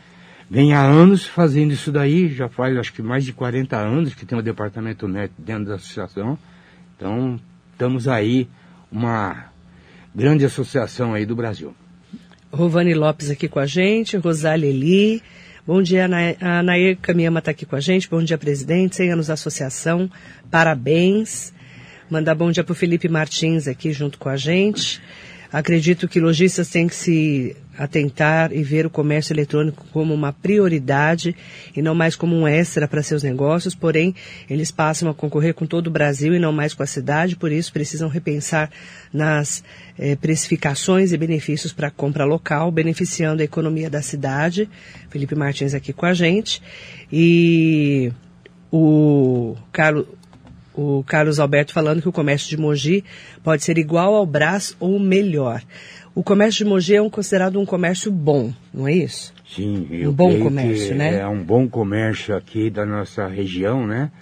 vem 0.50 0.72
há 0.72 0.82
anos 0.82 1.26
fazendo 1.26 1.72
isso 1.72 1.92
daí, 1.92 2.28
já 2.28 2.48
faz 2.48 2.76
acho 2.76 2.92
que 2.92 3.02
mais 3.02 3.24
de 3.24 3.32
40 3.32 3.76
anos 3.76 4.14
que 4.14 4.24
tem 4.24 4.38
o 4.38 4.42
departamento 4.42 5.06
médico 5.06 5.40
dentro 5.40 5.66
da 5.66 5.74
associação. 5.74 6.38
Então, 6.96 7.38
estamos 7.72 8.08
aí 8.08 8.48
uma 8.90 9.46
grande 10.18 10.44
associação 10.44 11.14
aí 11.14 11.24
do 11.24 11.36
Brasil. 11.36 11.72
Rovani 12.52 12.92
Lopes 12.92 13.30
aqui 13.30 13.46
com 13.46 13.60
a 13.60 13.66
gente, 13.66 14.16
Rosália 14.16 14.66
Eli. 14.66 15.22
Bom 15.64 15.80
dia, 15.80 16.08
a 16.40 16.60
Nair 16.60 16.98
Camiyama 17.00 17.38
está 17.38 17.52
aqui 17.52 17.64
com 17.64 17.76
a 17.76 17.80
gente. 17.80 18.10
Bom 18.10 18.20
dia, 18.20 18.36
presidente. 18.36 18.96
100 18.96 19.12
anos 19.12 19.26
da 19.28 19.34
associação. 19.34 20.10
Parabéns. 20.50 21.54
Mandar 22.10 22.34
bom 22.34 22.50
dia 22.50 22.64
para 22.64 22.72
o 22.72 22.74
Felipe 22.74 23.08
Martins 23.08 23.68
aqui 23.68 23.92
junto 23.92 24.18
com 24.18 24.28
a 24.28 24.36
gente. 24.36 25.00
Acredito 25.52 26.06
que 26.06 26.20
lojistas 26.20 26.68
têm 26.68 26.86
que 26.86 26.94
se 26.94 27.56
atentar 27.78 28.52
e 28.52 28.62
ver 28.62 28.84
o 28.84 28.90
comércio 28.90 29.32
eletrônico 29.32 29.86
como 29.92 30.12
uma 30.12 30.32
prioridade 30.32 31.34
e 31.76 31.80
não 31.80 31.94
mais 31.94 32.16
como 32.16 32.34
um 32.36 32.46
extra 32.46 32.88
para 32.88 33.02
seus 33.02 33.22
negócios, 33.22 33.74
porém, 33.74 34.14
eles 34.50 34.70
passam 34.70 35.08
a 35.08 35.14
concorrer 35.14 35.54
com 35.54 35.64
todo 35.64 35.86
o 35.86 35.90
Brasil 35.90 36.34
e 36.34 36.38
não 36.40 36.52
mais 36.52 36.74
com 36.74 36.82
a 36.82 36.86
cidade, 36.86 37.36
por 37.36 37.52
isso 37.52 37.72
precisam 37.72 38.08
repensar 38.08 38.68
nas 39.12 39.62
eh, 39.96 40.16
precificações 40.16 41.12
e 41.12 41.16
benefícios 41.16 41.72
para 41.72 41.86
a 41.86 41.90
compra 41.90 42.24
local, 42.24 42.70
beneficiando 42.72 43.42
a 43.42 43.44
economia 43.44 43.88
da 43.88 44.02
cidade. 44.02 44.68
Felipe 45.08 45.36
Martins 45.36 45.72
aqui 45.72 45.92
com 45.92 46.04
a 46.04 46.12
gente. 46.12 46.60
E 47.10 48.12
o 48.72 49.56
Carlos, 49.72 50.06
o 50.78 51.02
Carlos 51.02 51.40
Alberto 51.40 51.72
falando 51.72 52.00
que 52.00 52.08
o 52.08 52.12
comércio 52.12 52.48
de 52.48 52.56
Mogi 52.56 53.04
pode 53.42 53.64
ser 53.64 53.78
igual 53.78 54.14
ao 54.14 54.24
Brás 54.24 54.76
ou 54.78 55.00
melhor. 55.00 55.60
O 56.14 56.22
comércio 56.22 56.64
de 56.64 56.70
Mogi 56.70 56.94
é 56.94 57.02
um, 57.02 57.10
considerado 57.10 57.58
um 57.58 57.66
comércio 57.66 58.12
bom, 58.12 58.52
não 58.72 58.86
é 58.86 58.92
isso? 58.92 59.34
Sim, 59.44 59.88
eu 59.90 60.10
Um 60.10 60.14
bom 60.14 60.28
creio 60.28 60.44
comércio, 60.44 60.88
que 60.88 60.94
né? 60.94 61.18
É 61.18 61.26
um 61.26 61.42
bom 61.42 61.68
comércio 61.68 62.36
aqui 62.36 62.70
da 62.70 62.86
nossa 62.86 63.26
região, 63.26 63.88
né? 63.88 64.12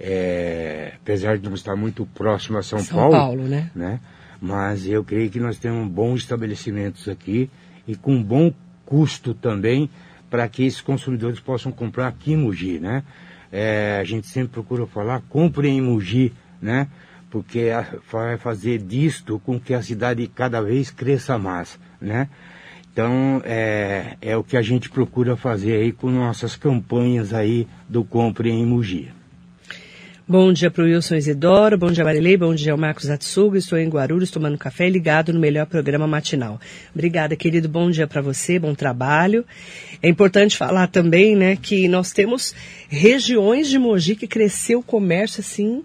É, 0.00 0.92
apesar 0.96 1.36
de 1.36 1.46
não 1.46 1.54
estar 1.54 1.76
muito 1.76 2.06
próximo 2.14 2.56
a 2.56 2.62
São, 2.62 2.78
São 2.78 3.10
Paulo, 3.10 3.42
né? 3.42 3.70
né? 3.74 4.00
Mas 4.40 4.86
eu 4.86 5.04
creio 5.04 5.28
que 5.28 5.40
nós 5.40 5.58
temos 5.58 5.90
bons 5.90 6.20
estabelecimentos 6.20 7.06
aqui 7.06 7.50
e 7.86 7.94
com 7.94 8.22
bom 8.22 8.50
custo 8.86 9.34
também 9.34 9.90
para 10.30 10.48
que 10.48 10.64
esses 10.64 10.80
consumidores 10.80 11.38
possam 11.38 11.70
comprar 11.70 12.06
aqui 12.06 12.32
em 12.32 12.36
Mogi, 12.36 12.78
né? 12.78 13.02
É, 13.52 13.98
a 14.00 14.04
gente 14.04 14.26
sempre 14.26 14.52
procura 14.52 14.86
falar, 14.86 15.22
comprem 15.28 15.78
em 15.78 15.80
Mogi, 15.80 16.32
né? 16.60 16.88
Porque 17.30 17.68
vai 18.10 18.36
fazer 18.38 18.78
disto 18.78 19.38
com 19.40 19.60
que 19.60 19.74
a 19.74 19.82
cidade 19.82 20.26
cada 20.26 20.60
vez 20.60 20.90
cresça 20.90 21.38
mais, 21.38 21.78
né? 22.00 22.28
Então, 22.92 23.40
é, 23.44 24.16
é 24.20 24.36
o 24.36 24.42
que 24.42 24.56
a 24.56 24.62
gente 24.62 24.88
procura 24.90 25.36
fazer 25.36 25.76
aí 25.76 25.92
com 25.92 26.10
nossas 26.10 26.56
campanhas 26.56 27.32
aí 27.32 27.68
do 27.88 28.02
Compre 28.02 28.50
em 28.50 28.66
Mogi. 28.66 29.17
Bom 30.30 30.52
dia 30.52 30.70
para 30.70 30.84
o 30.84 30.86
Wilson 30.86 31.14
Isidoro, 31.14 31.78
bom 31.78 31.90
dia 31.90 32.04
Marilei, 32.04 32.36
bom 32.36 32.54
dia 32.54 32.72
ao 32.72 32.76
Marcos 32.76 33.08
Atsuga, 33.08 33.56
estou 33.56 33.78
em 33.78 33.88
Guarulhos 33.88 34.30
tomando 34.30 34.58
café 34.58 34.86
ligado 34.86 35.32
no 35.32 35.40
melhor 35.40 35.64
programa 35.64 36.06
matinal. 36.06 36.60
Obrigada, 36.94 37.34
querido, 37.34 37.66
bom 37.66 37.90
dia 37.90 38.06
para 38.06 38.20
você, 38.20 38.58
bom 38.58 38.74
trabalho. 38.74 39.42
É 40.02 40.08
importante 40.10 40.54
falar 40.54 40.88
também, 40.88 41.34
né, 41.34 41.56
que 41.56 41.88
nós 41.88 42.12
temos 42.12 42.54
regiões 42.90 43.70
de 43.70 43.78
Mogi 43.78 44.14
que 44.16 44.26
cresceu 44.26 44.80
o 44.80 44.82
comércio 44.82 45.40
assim 45.40 45.82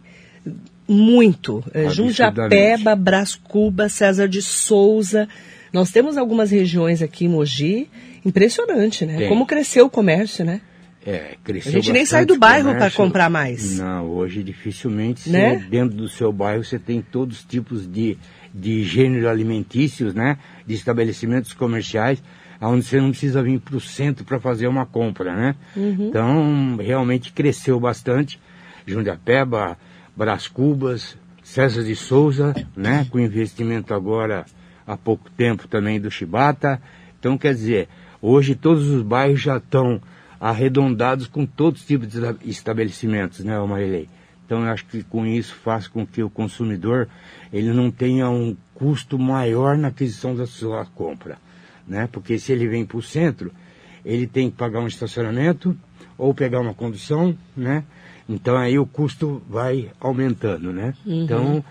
muito. 0.85 1.63
É. 1.73 1.89
Jundiapeba, 1.89 2.97
Brás 2.97 3.35
Cuba, 3.35 3.87
César 3.87 4.27
de 4.27 4.41
Souza. 4.41 5.25
Nós 5.71 5.89
temos 5.89 6.17
algumas 6.17 6.51
regiões 6.51 7.01
aqui 7.01 7.27
em 7.27 7.29
Mogi, 7.29 7.87
impressionante, 8.25 9.05
né? 9.05 9.19
Tem. 9.19 9.29
Como 9.29 9.45
cresceu 9.45 9.85
o 9.85 9.89
comércio, 9.89 10.43
né? 10.43 10.59
É, 11.05 11.35
cresceu 11.43 11.69
A 11.69 11.75
gente 11.75 11.91
nem 11.91 12.05
sai 12.05 12.25
do 12.25 12.37
bairro 12.37 12.73
para 12.75 12.89
comprar 12.89 13.29
mais. 13.29 13.77
Não, 13.77 14.09
hoje 14.09 14.41
dificilmente, 14.41 15.29
Né? 15.29 15.59
você, 15.59 15.65
dentro 15.65 15.97
do 15.97 16.07
seu 16.07 16.31
bairro, 16.31 16.63
você 16.63 16.79
tem 16.79 17.01
todos 17.01 17.39
os 17.39 17.43
tipos 17.43 17.85
de, 17.85 18.17
de 18.53 18.83
gênero 18.83 19.27
alimentícios, 19.27 20.13
né? 20.13 20.37
De 20.65 20.73
estabelecimentos 20.73 21.53
comerciais, 21.53 22.23
onde 22.61 22.85
você 22.85 23.01
não 23.01 23.09
precisa 23.09 23.43
vir 23.43 23.59
para 23.59 23.75
o 23.75 23.81
centro 23.81 24.23
para 24.23 24.39
fazer 24.39 24.67
uma 24.67 24.85
compra, 24.85 25.35
né? 25.35 25.55
Uhum. 25.75 26.07
Então, 26.07 26.77
realmente 26.77 27.33
cresceu 27.33 27.79
bastante. 27.79 28.39
Jundiapeba, 28.85 29.77
Brás 30.15 30.47
Cubas, 30.47 31.17
César 31.43 31.83
de 31.83 31.95
Souza, 31.95 32.53
né? 32.75 33.05
Com 33.09 33.19
investimento 33.19 33.93
agora 33.93 34.45
há 34.87 34.95
pouco 34.95 35.29
tempo 35.31 35.67
também 35.67 35.99
do 35.99 36.09
Chibata. 36.09 36.81
Então, 37.19 37.37
quer 37.37 37.53
dizer, 37.53 37.89
hoje 38.21 38.55
todos 38.55 38.87
os 38.87 39.01
bairros 39.01 39.41
já 39.41 39.57
estão 39.57 40.01
arredondados 40.49 41.25
com 41.27 41.45
todos 41.45 41.81
os 41.81 41.87
tipos 41.87 42.09
de 42.09 42.17
esta- 42.17 42.37
estabelecimentos, 42.45 43.39
né, 43.39 43.57
Marilei? 43.59 44.09
Então, 44.45 44.61
eu 44.65 44.71
acho 44.71 44.85
que 44.85 45.01
com 45.03 45.25
isso 45.25 45.55
faz 45.55 45.87
com 45.87 46.05
que 46.05 46.21
o 46.21 46.29
consumidor 46.29 47.07
ele 47.51 47.71
não 47.71 47.89
tenha 47.89 48.29
um 48.29 48.55
custo 48.75 49.17
maior 49.17 49.77
na 49.77 49.87
aquisição 49.87 50.35
da 50.35 50.45
sua 50.45 50.85
compra, 50.85 51.37
né? 51.87 52.09
Porque 52.11 52.37
se 52.37 52.51
ele 52.51 52.67
vem 52.67 52.85
para 52.85 52.97
o 52.97 53.01
centro, 53.01 53.51
ele 54.03 54.27
tem 54.27 54.51
que 54.51 54.57
pagar 54.57 54.81
um 54.81 54.87
estacionamento 54.87 55.75
ou 56.17 56.33
pegar 56.33 56.59
uma 56.59 56.73
condução, 56.73 57.35
né? 57.55 57.83
Então 58.27 58.57
aí 58.57 58.77
o 58.77 58.85
custo 58.85 59.41
vai 59.49 59.91
aumentando, 59.99 60.73
né? 60.73 60.93
Então 61.05 61.63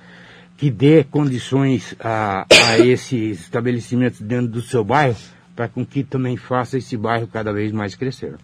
que 0.56 0.70
dê 0.70 1.04
condições 1.04 1.94
a, 2.00 2.46
a 2.68 2.78
esses 2.78 3.40
estabelecimentos 3.40 4.20
dentro 4.20 4.46
do 4.48 4.62
seu 4.62 4.82
bairro 4.82 5.16
para 5.54 5.68
com 5.68 5.84
que 5.84 6.02
também 6.02 6.36
faça 6.38 6.78
esse 6.78 6.96
bairro 6.96 7.26
cada 7.26 7.52
vez 7.52 7.70
mais 7.70 7.94
crescer. 7.94 8.34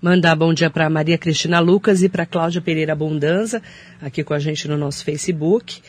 Mandar 0.00 0.34
bom 0.34 0.54
dia 0.54 0.70
para 0.70 0.88
Maria 0.88 1.18
Cristina 1.18 1.60
Lucas 1.60 2.02
e 2.02 2.08
para 2.08 2.24
Cláudia 2.24 2.62
Pereira 2.62 2.94
Abundanza, 2.94 3.60
aqui 4.00 4.24
com 4.24 4.32
a 4.32 4.38
gente 4.38 4.66
no 4.66 4.74
nosso 4.74 5.04
Facebook. 5.04 5.82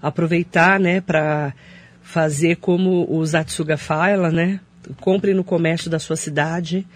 Aproveitar, 0.00 0.80
né, 0.80 1.02
para 1.02 1.52
fazer 2.00 2.56
como 2.56 3.06
o 3.10 3.26
Zatsuga 3.26 3.76
fala, 3.76 4.30
né? 4.30 4.58
Compre 5.02 5.34
no 5.34 5.44
comércio 5.44 5.90
da 5.90 5.98
sua 5.98 6.16
cidade, 6.16 6.86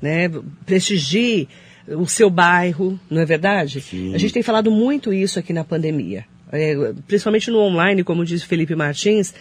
né? 0.00 0.30
Prestigie 0.64 1.48
o 1.88 2.06
seu 2.06 2.30
bairro, 2.30 2.96
não 3.10 3.20
é 3.20 3.24
verdade? 3.24 3.80
Sim. 3.80 4.14
A 4.14 4.18
gente 4.18 4.32
tem 4.32 4.42
falado 4.42 4.70
muito 4.70 5.12
isso 5.12 5.36
aqui 5.36 5.52
na 5.52 5.64
pandemia. 5.64 6.24
é, 6.52 6.92
principalmente 7.08 7.50
no 7.50 7.58
online, 7.58 8.04
como 8.04 8.24
diz 8.24 8.44
Felipe 8.44 8.76
Martins, 8.76 9.34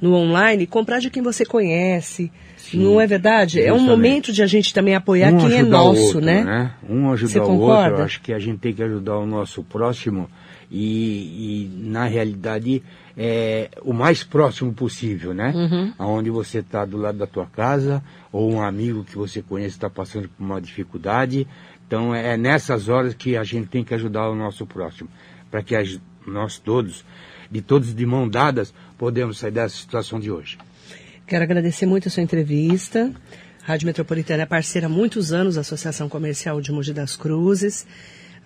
no 0.00 0.14
online, 0.14 0.66
comprar 0.66 0.98
de 0.98 1.10
quem 1.10 1.22
você 1.22 1.44
conhece. 1.44 2.30
Sim, 2.56 2.78
não 2.78 3.00
é 3.00 3.06
verdade? 3.06 3.58
Justamente. 3.58 3.68
É 3.68 3.82
um 3.82 3.86
momento 3.86 4.32
de 4.32 4.42
a 4.42 4.46
gente 4.46 4.72
também 4.72 4.94
apoiar 4.94 5.32
um 5.32 5.38
quem 5.38 5.58
é 5.58 5.62
nosso, 5.62 6.02
outro, 6.02 6.20
né? 6.20 6.44
né? 6.44 6.70
Um 6.88 7.10
ajudar 7.12 7.44
o 7.44 7.60
outro. 7.60 7.96
Eu 7.96 8.04
acho 8.04 8.20
que 8.20 8.32
a 8.32 8.38
gente 8.38 8.58
tem 8.58 8.72
que 8.72 8.82
ajudar 8.82 9.18
o 9.18 9.26
nosso 9.26 9.62
próximo 9.62 10.28
e, 10.70 11.66
e 11.66 11.70
na 11.88 12.06
realidade 12.06 12.82
é, 13.16 13.70
o 13.82 13.92
mais 13.92 14.24
próximo 14.24 14.72
possível, 14.72 15.32
né? 15.32 15.52
Uhum. 15.54 15.92
Onde 15.98 16.30
você 16.30 16.58
está 16.58 16.84
do 16.84 16.96
lado 16.96 17.18
da 17.18 17.26
tua 17.26 17.46
casa 17.46 18.02
ou 18.32 18.52
um 18.52 18.60
amigo 18.60 19.04
que 19.04 19.16
você 19.16 19.40
conhece 19.40 19.76
está 19.76 19.88
passando 19.88 20.28
por 20.28 20.44
uma 20.44 20.60
dificuldade. 20.60 21.46
Então 21.86 22.14
é 22.14 22.36
nessas 22.36 22.88
horas 22.88 23.14
que 23.14 23.36
a 23.36 23.44
gente 23.44 23.68
tem 23.68 23.84
que 23.84 23.94
ajudar 23.94 24.28
o 24.28 24.34
nosso 24.34 24.66
próximo, 24.66 25.08
para 25.50 25.62
que 25.62 25.74
nós 26.26 26.58
todos, 26.58 27.04
de 27.50 27.60
todos 27.62 27.94
de 27.94 28.06
mão 28.06 28.28
dadas, 28.28 28.74
podemos 28.98 29.38
sair 29.38 29.50
dessa 29.50 29.76
situação 29.76 30.20
de 30.20 30.30
hoje. 30.30 30.58
Quero 31.26 31.42
agradecer 31.42 31.86
muito 31.86 32.08
a 32.08 32.10
sua 32.10 32.22
entrevista. 32.22 33.12
Rádio 33.62 33.86
Metropolitana 33.86 34.42
é 34.42 34.46
parceira 34.46 34.86
há 34.86 34.90
muitos 34.90 35.32
anos 35.32 35.54
da 35.54 35.62
Associação 35.62 36.08
Comercial 36.08 36.60
de 36.60 36.70
Mogi 36.70 36.92
das 36.92 37.16
Cruzes. 37.16 37.86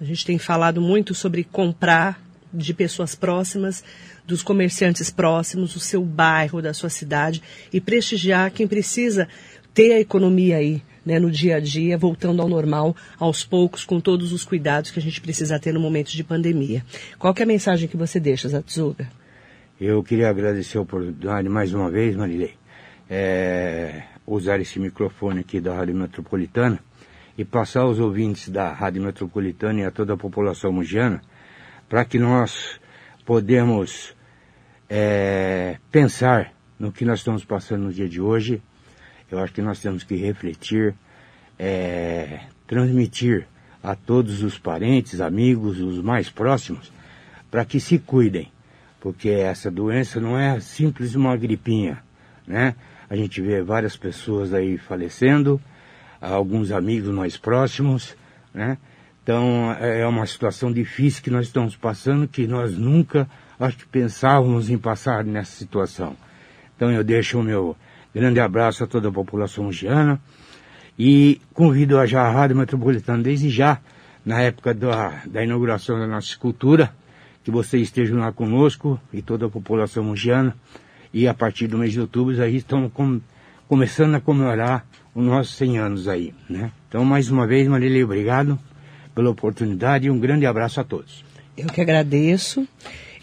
A 0.00 0.04
gente 0.04 0.24
tem 0.24 0.38
falado 0.38 0.80
muito 0.80 1.12
sobre 1.14 1.42
comprar 1.42 2.22
de 2.52 2.72
pessoas 2.72 3.14
próximas, 3.14 3.82
dos 4.26 4.42
comerciantes 4.42 5.10
próximos, 5.10 5.74
do 5.74 5.80
seu 5.80 6.04
bairro, 6.04 6.62
da 6.62 6.72
sua 6.72 6.88
cidade 6.88 7.42
e 7.72 7.80
prestigiar 7.80 8.50
quem 8.52 8.66
precisa 8.66 9.28
ter 9.74 9.92
a 9.92 10.00
economia 10.00 10.56
aí, 10.56 10.82
né, 11.04 11.18
no 11.18 11.30
dia 11.30 11.56
a 11.56 11.60
dia, 11.60 11.98
voltando 11.98 12.40
ao 12.40 12.48
normal, 12.48 12.96
aos 13.18 13.44
poucos, 13.44 13.84
com 13.84 14.00
todos 14.00 14.32
os 14.32 14.44
cuidados 14.44 14.90
que 14.90 14.98
a 14.98 15.02
gente 15.02 15.20
precisa 15.20 15.58
ter 15.58 15.72
no 15.74 15.80
momento 15.80 16.10
de 16.10 16.24
pandemia. 16.24 16.84
Qual 17.18 17.34
é 17.36 17.42
a 17.42 17.46
mensagem 17.46 17.88
que 17.88 17.96
você 17.96 18.20
deixa, 18.20 18.48
Zatsuga? 18.48 19.17
Eu 19.80 20.02
queria 20.02 20.28
agradecer 20.28 20.78
a 20.78 20.82
oportunidade 20.82 21.48
mais 21.48 21.72
uma 21.72 21.90
vez, 21.90 22.16
Marilei 22.16 22.58
é, 23.08 24.02
usar 24.26 24.60
esse 24.60 24.78
microfone 24.78 25.40
aqui 25.40 25.60
da 25.60 25.74
Rádio 25.74 25.94
Metropolitana 25.94 26.78
e 27.36 27.44
passar 27.44 27.82
aos 27.82 27.98
ouvintes 27.98 28.48
da 28.48 28.72
Rádio 28.72 29.02
Metropolitana 29.02 29.80
e 29.80 29.84
a 29.84 29.90
toda 29.90 30.14
a 30.14 30.16
população 30.16 30.72
mugiana 30.72 31.22
para 31.88 32.04
que 32.04 32.18
nós 32.18 32.78
podemos 33.24 34.14
é, 34.88 35.78
pensar 35.90 36.52
no 36.78 36.92
que 36.92 37.04
nós 37.04 37.20
estamos 37.20 37.44
passando 37.44 37.84
no 37.84 37.92
dia 37.92 38.08
de 38.08 38.20
hoje. 38.20 38.62
Eu 39.30 39.38
acho 39.38 39.52
que 39.52 39.62
nós 39.62 39.80
temos 39.80 40.02
que 40.02 40.16
refletir, 40.16 40.94
é, 41.58 42.40
transmitir 42.66 43.46
a 43.82 43.94
todos 43.94 44.42
os 44.42 44.58
parentes, 44.58 45.20
amigos, 45.20 45.80
os 45.80 46.02
mais 46.02 46.28
próximos, 46.28 46.92
para 47.50 47.64
que 47.64 47.78
se 47.80 47.98
cuidem, 47.98 48.50
porque 49.00 49.30
essa 49.30 49.70
doença 49.70 50.20
não 50.20 50.38
é 50.38 50.58
simples 50.60 51.14
uma 51.14 51.36
gripinha, 51.36 52.02
né? 52.46 52.74
A 53.08 53.16
gente 53.16 53.40
vê 53.40 53.62
várias 53.62 53.96
pessoas 53.96 54.52
aí 54.52 54.76
falecendo, 54.76 55.60
alguns 56.20 56.70
amigos 56.70 57.08
mais 57.10 57.36
próximos, 57.36 58.16
né? 58.52 58.76
Então 59.22 59.72
é 59.74 60.06
uma 60.06 60.26
situação 60.26 60.72
difícil 60.72 61.22
que 61.22 61.30
nós 61.30 61.46
estamos 61.46 61.76
passando, 61.76 62.26
que 62.26 62.46
nós 62.46 62.76
nunca, 62.76 63.28
acho 63.60 63.78
que 63.78 63.86
pensávamos 63.86 64.70
em 64.70 64.78
passar 64.78 65.24
nessa 65.24 65.52
situação. 65.52 66.16
Então 66.74 66.90
eu 66.90 67.04
deixo 67.04 67.38
o 67.38 67.42
meu 67.42 67.76
grande 68.14 68.40
abraço 68.40 68.82
a 68.82 68.86
toda 68.86 69.08
a 69.08 69.12
população 69.12 69.64
mugiana 69.64 70.20
e 70.98 71.40
convido 71.52 71.98
a 71.98 72.06
já 72.06 72.22
a 72.22 72.30
Rádio 72.30 72.56
Metropolitana 72.56 73.22
desde 73.22 73.50
já, 73.50 73.80
na 74.24 74.40
época 74.40 74.74
da, 74.74 75.22
da 75.26 75.44
inauguração 75.44 75.98
da 75.98 76.06
nossa 76.06 76.28
escultura, 76.28 76.92
que 77.44 77.50
vocês 77.50 77.84
estejam 77.84 78.18
lá 78.18 78.32
conosco 78.32 79.00
e 79.12 79.22
toda 79.22 79.46
a 79.46 79.48
população 79.48 80.04
mugiana 80.04 80.54
e 81.12 81.26
a 81.26 81.34
partir 81.34 81.66
do 81.66 81.78
mês 81.78 81.92
de 81.92 82.00
outubro 82.00 82.40
aí 82.42 82.56
estão 82.56 82.88
com, 82.88 83.20
começando 83.66 84.14
a 84.14 84.20
comemorar 84.20 84.86
os 85.14 85.24
nossos 85.24 85.56
100 85.56 85.78
anos 85.78 86.08
aí, 86.08 86.34
né? 86.48 86.70
Então, 86.88 87.04
mais 87.04 87.30
uma 87.30 87.46
vez, 87.46 87.66
Marília, 87.66 88.04
obrigado 88.04 88.58
pela 89.14 89.30
oportunidade 89.30 90.06
e 90.06 90.10
um 90.10 90.18
grande 90.18 90.46
abraço 90.46 90.80
a 90.80 90.84
todos. 90.84 91.24
Eu 91.56 91.66
que 91.66 91.80
agradeço. 91.80 92.66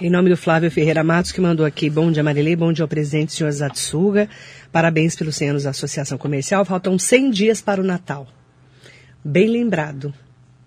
Em 0.02 0.10
nome 0.10 0.30
do 0.30 0.36
Flávio 0.36 0.70
Ferreira 0.70 1.06
Matos, 1.06 1.32
que 1.32 1.40
mandou 1.40 1.66
aqui, 1.66 1.90
bom 1.90 2.12
dia 2.12 2.22
Marilei, 2.22 2.54
bom 2.54 2.74
dia 2.74 2.84
ao 2.84 2.88
presidente, 2.88 3.32
senhor 3.32 3.50
Zatsuga. 3.50 4.28
Parabéns 4.72 5.16
pelos 5.16 5.38
100 5.38 5.50
anos 5.52 5.64
da 5.64 5.70
Associação 5.70 6.18
Comercial. 6.18 6.66
Faltam 6.66 7.00
100 7.00 7.32
dias 7.32 7.62
para 7.62 7.80
o 7.80 7.84
Natal. 7.84 8.28
Bem 9.24 9.48
lembrado. 9.48 10.14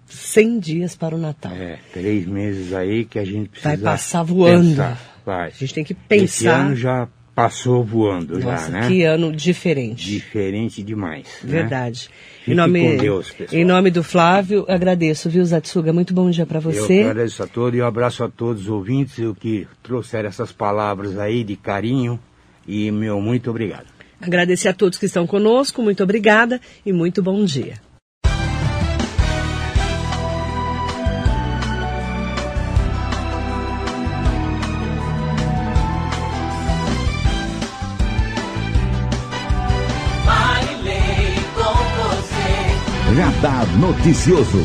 100 0.09 0.59
dias 0.59 0.97
para 0.97 1.15
o 1.15 1.19
Natal. 1.19 1.53
É, 1.53 1.79
três 1.93 2.27
meses 2.27 2.73
aí 2.73 3.05
que 3.05 3.19
a 3.19 3.25
gente 3.25 3.49
precisa 3.49 3.77
Vai 3.77 3.79
passar 3.79 4.23
voando. 4.23 4.69
Pensar. 4.69 5.21
Vai. 5.25 5.49
A 5.49 5.51
gente 5.51 5.75
tem 5.75 5.85
que 5.85 5.95
pensar. 5.95 6.25
Esse 6.25 6.47
ano 6.47 6.77
já 6.77 7.09
passou 7.39 7.85
voando 7.85 8.37
Nossa, 8.41 8.67
já, 8.67 8.81
né? 8.81 8.89
que 8.89 9.05
ano 9.05 9.31
diferente. 9.33 10.11
Diferente 10.11 10.83
demais. 10.83 11.29
Né? 11.45 11.53
Verdade. 11.53 12.11
Né? 12.45 12.53
Em 12.53 12.57
nome, 12.57 12.81
com 12.81 12.97
Deus, 12.97 13.31
pessoal. 13.31 13.61
Em 13.61 13.65
nome 13.65 13.91
do 13.93 14.03
Flávio, 14.03 14.65
agradeço, 14.67 15.31
viu, 15.31 15.45
Zatsuga? 15.45 15.93
Muito 15.93 16.13
bom 16.13 16.29
dia 16.31 16.45
para 16.45 16.59
você. 16.59 17.05
Eu 17.05 17.11
agradeço 17.11 17.41
a 17.45 17.47
todos 17.47 17.79
e 17.79 17.83
um 17.83 17.87
abraço 17.87 18.25
a 18.25 18.29
todos 18.29 18.63
os 18.63 18.69
ouvintes 18.69 19.15
que 19.39 19.69
trouxeram 19.85 20.29
essas 20.29 20.51
palavras 20.51 21.17
aí 21.17 21.45
de 21.45 21.55
carinho 21.55 22.19
e 22.67 22.91
meu 22.91 23.21
muito 23.21 23.51
obrigado. 23.51 23.87
Agradecer 24.21 24.67
a 24.67 24.75
todos 24.75 24.99
que 24.99 25.07
estão 25.07 25.25
conosco, 25.25 25.81
muito 25.81 26.03
obrigada 26.03 26.61
e 26.85 26.93
muito 26.93 27.23
bom 27.23 27.45
dia. 27.45 27.75
Radar 43.41 43.69
Noticioso. 43.79 44.59